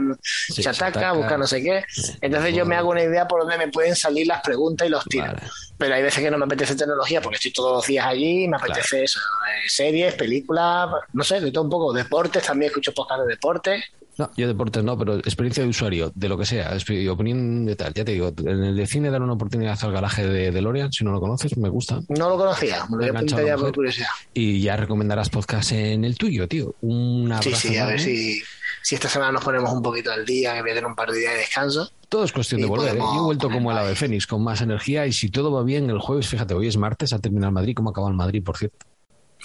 [0.54, 1.12] chataca, chataca.
[1.14, 1.84] busca no sé qué.
[2.22, 5.04] Entonces yo me hago una idea por donde me pueden salir las preguntas y los
[5.06, 5.28] tiros.
[5.34, 5.42] Vale.
[5.78, 8.58] Pero hay veces que no me apetece tecnología porque estoy todos los días allí, me
[8.58, 13.22] apetece eso, eh, series, películas, no sé, de todo un poco, deportes, también escucho podcast
[13.22, 13.84] de deportes.
[14.18, 16.78] No, yo deportes no, pero experiencia de usuario, de lo que sea,
[17.12, 17.94] opinión de tal.
[17.94, 21.04] Ya te digo, en el de cine dar una oportunidad al garaje de DeLorean, si
[21.04, 22.02] no lo conoces, me gusta.
[22.10, 24.08] No lo conocía, me lo voy a por curiosidad.
[24.34, 26.76] Y ya recomendarás podcast en el tuyo, tío.
[26.82, 28.42] Un Sí, sí, a ver si,
[28.84, 31.10] si esta semana nos ponemos un poquito al día, que voy a tener un par
[31.12, 31.90] de días de descanso.
[32.08, 32.96] Todo es cuestión de volver.
[32.96, 33.00] ¿eh?
[33.00, 35.08] Yo he vuelto como el ave fénix, con más energía.
[35.08, 37.74] Y si todo va bien, el jueves, fíjate, hoy es martes, ha terminado el Madrid.
[37.76, 38.86] ¿Cómo acaba el Madrid, por cierto?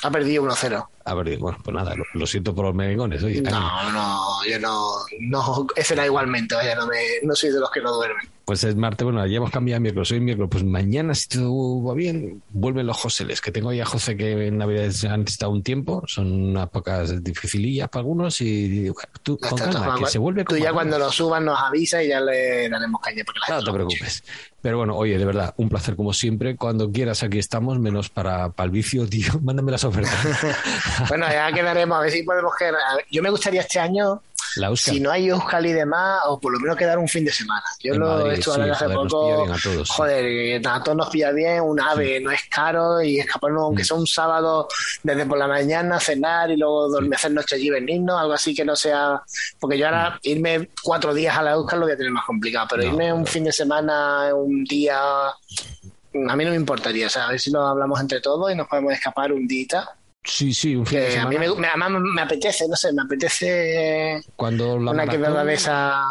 [0.02, 0.86] Ha perdido 1-0.
[1.08, 3.22] A ver, bueno, pues nada, lo, lo siento por los merengones.
[3.22, 3.40] Oye.
[3.40, 4.90] No, no, yo no,
[5.20, 8.28] no, ese era igualmente, vaya, no, me, no soy de los que no duermen.
[8.44, 11.82] Pues es martes, bueno, ya hemos cambiado a miércoles, hoy miércoles, pues mañana si todo
[11.82, 15.62] va bien, vuelven los Joseles, que tengo ya José que en Navidades han estado un
[15.62, 20.44] tiempo, son unas pocas dificilillas para algunos y bueno, tú con calma, que se vuelve
[20.44, 23.54] Tú ya cuando lo suban nos avisa y ya le daremos caña porque la No
[23.56, 24.24] gente te preocupes.
[24.60, 26.56] Pero bueno, oye, de verdad, un placer como siempre.
[26.56, 29.32] Cuando quieras, aquí estamos, menos para, para el vicio, tío.
[29.42, 30.14] Mándame las ofertas.
[31.08, 32.74] Bueno, ya quedaremos, a ver si podemos quedar.
[33.10, 34.22] Yo me gustaría este año,
[34.56, 37.32] La si no hay Euskal y demás, o por lo menos quedar un fin de
[37.32, 37.62] semana.
[37.80, 39.44] Yo En lo Madrid, he hecho sí, hace poco.
[39.52, 39.94] a todos, sí.
[39.96, 43.82] joder, que a todos nos pilla bien, un ave no es caro y escaparnos, aunque
[43.82, 43.86] Mm.
[43.86, 44.68] sea un sábado
[45.02, 48.64] desde por la mañana, cenar y luego dormir, hacer noche allí, venirnos, algo así que
[48.64, 49.22] no sea.
[49.60, 52.66] Porque yo ahora irme cuatro días a la Euskal lo voy a tener más complicado,
[52.70, 52.86] pero Mm.
[52.86, 54.98] No, irme un fin de semana, un día.
[54.98, 58.54] A mí no me importaría, o sea, a ver si lo hablamos entre todos y
[58.56, 59.88] nos podemos escapar un día.
[60.24, 61.54] Sí, sí, un fin de Que a mí semana.
[61.54, 65.54] me, me- además me apetece, no sé, me apetece Cuando la una maratón- quedada de
[65.54, 66.02] esa.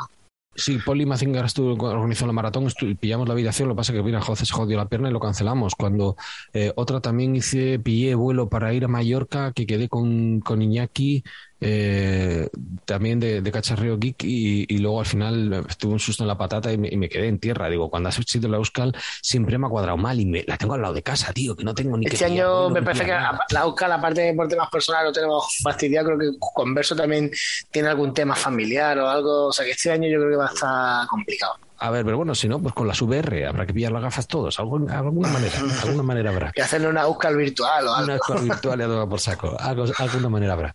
[0.56, 2.68] Sí, Poli Mazingar estuvo, organizó la maratón,
[3.00, 5.12] pillamos la habitación, lo que pasa es que mira, José se jodió la pierna y
[5.14, 5.76] lo cancelamos.
[5.76, 6.16] Cuando
[6.52, 11.24] eh, otra también hice, pillé vuelo para ir a Mallorca, que quedé con, con Iñaki
[11.60, 12.50] eh,
[12.86, 16.72] también de, de cacharreo geek y, luego al final tuve un susto en la patata
[16.72, 17.70] y me, quedé en tierra.
[17.70, 20.76] Digo, cuando has sido la Euskal siempre me ha cuadrado mal y me, la tengo
[20.76, 23.62] al lado de casa, tío, que no tengo ni este año me parece que la,
[23.64, 26.08] Euskal, aparte por temas personales, lo tenemos fastidiado.
[26.08, 27.32] Creo que Converso también
[27.72, 29.48] tiene algún tema familiar o algo.
[29.48, 31.54] O sea que este año yo creo que va a estar complicado.
[31.80, 34.28] A ver, pero bueno, si no, pues con las VR habrá que pillar las gafas
[34.28, 36.52] todos, alguna manera, alguna manera habrá.
[36.56, 38.06] Y hacerle una Euskal virtual o algo.
[38.06, 40.74] Una Euskal virtual y a por saco, alguna manera habrá.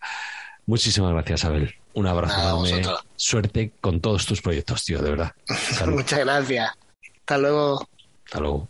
[0.65, 1.75] Muchísimas gracias, Abel.
[1.93, 2.63] Un abrazo
[3.15, 5.31] Suerte con todos tus proyectos, tío, de verdad.
[5.87, 6.71] Muchas gracias.
[7.19, 7.87] Hasta luego.
[8.25, 8.67] Hasta luego.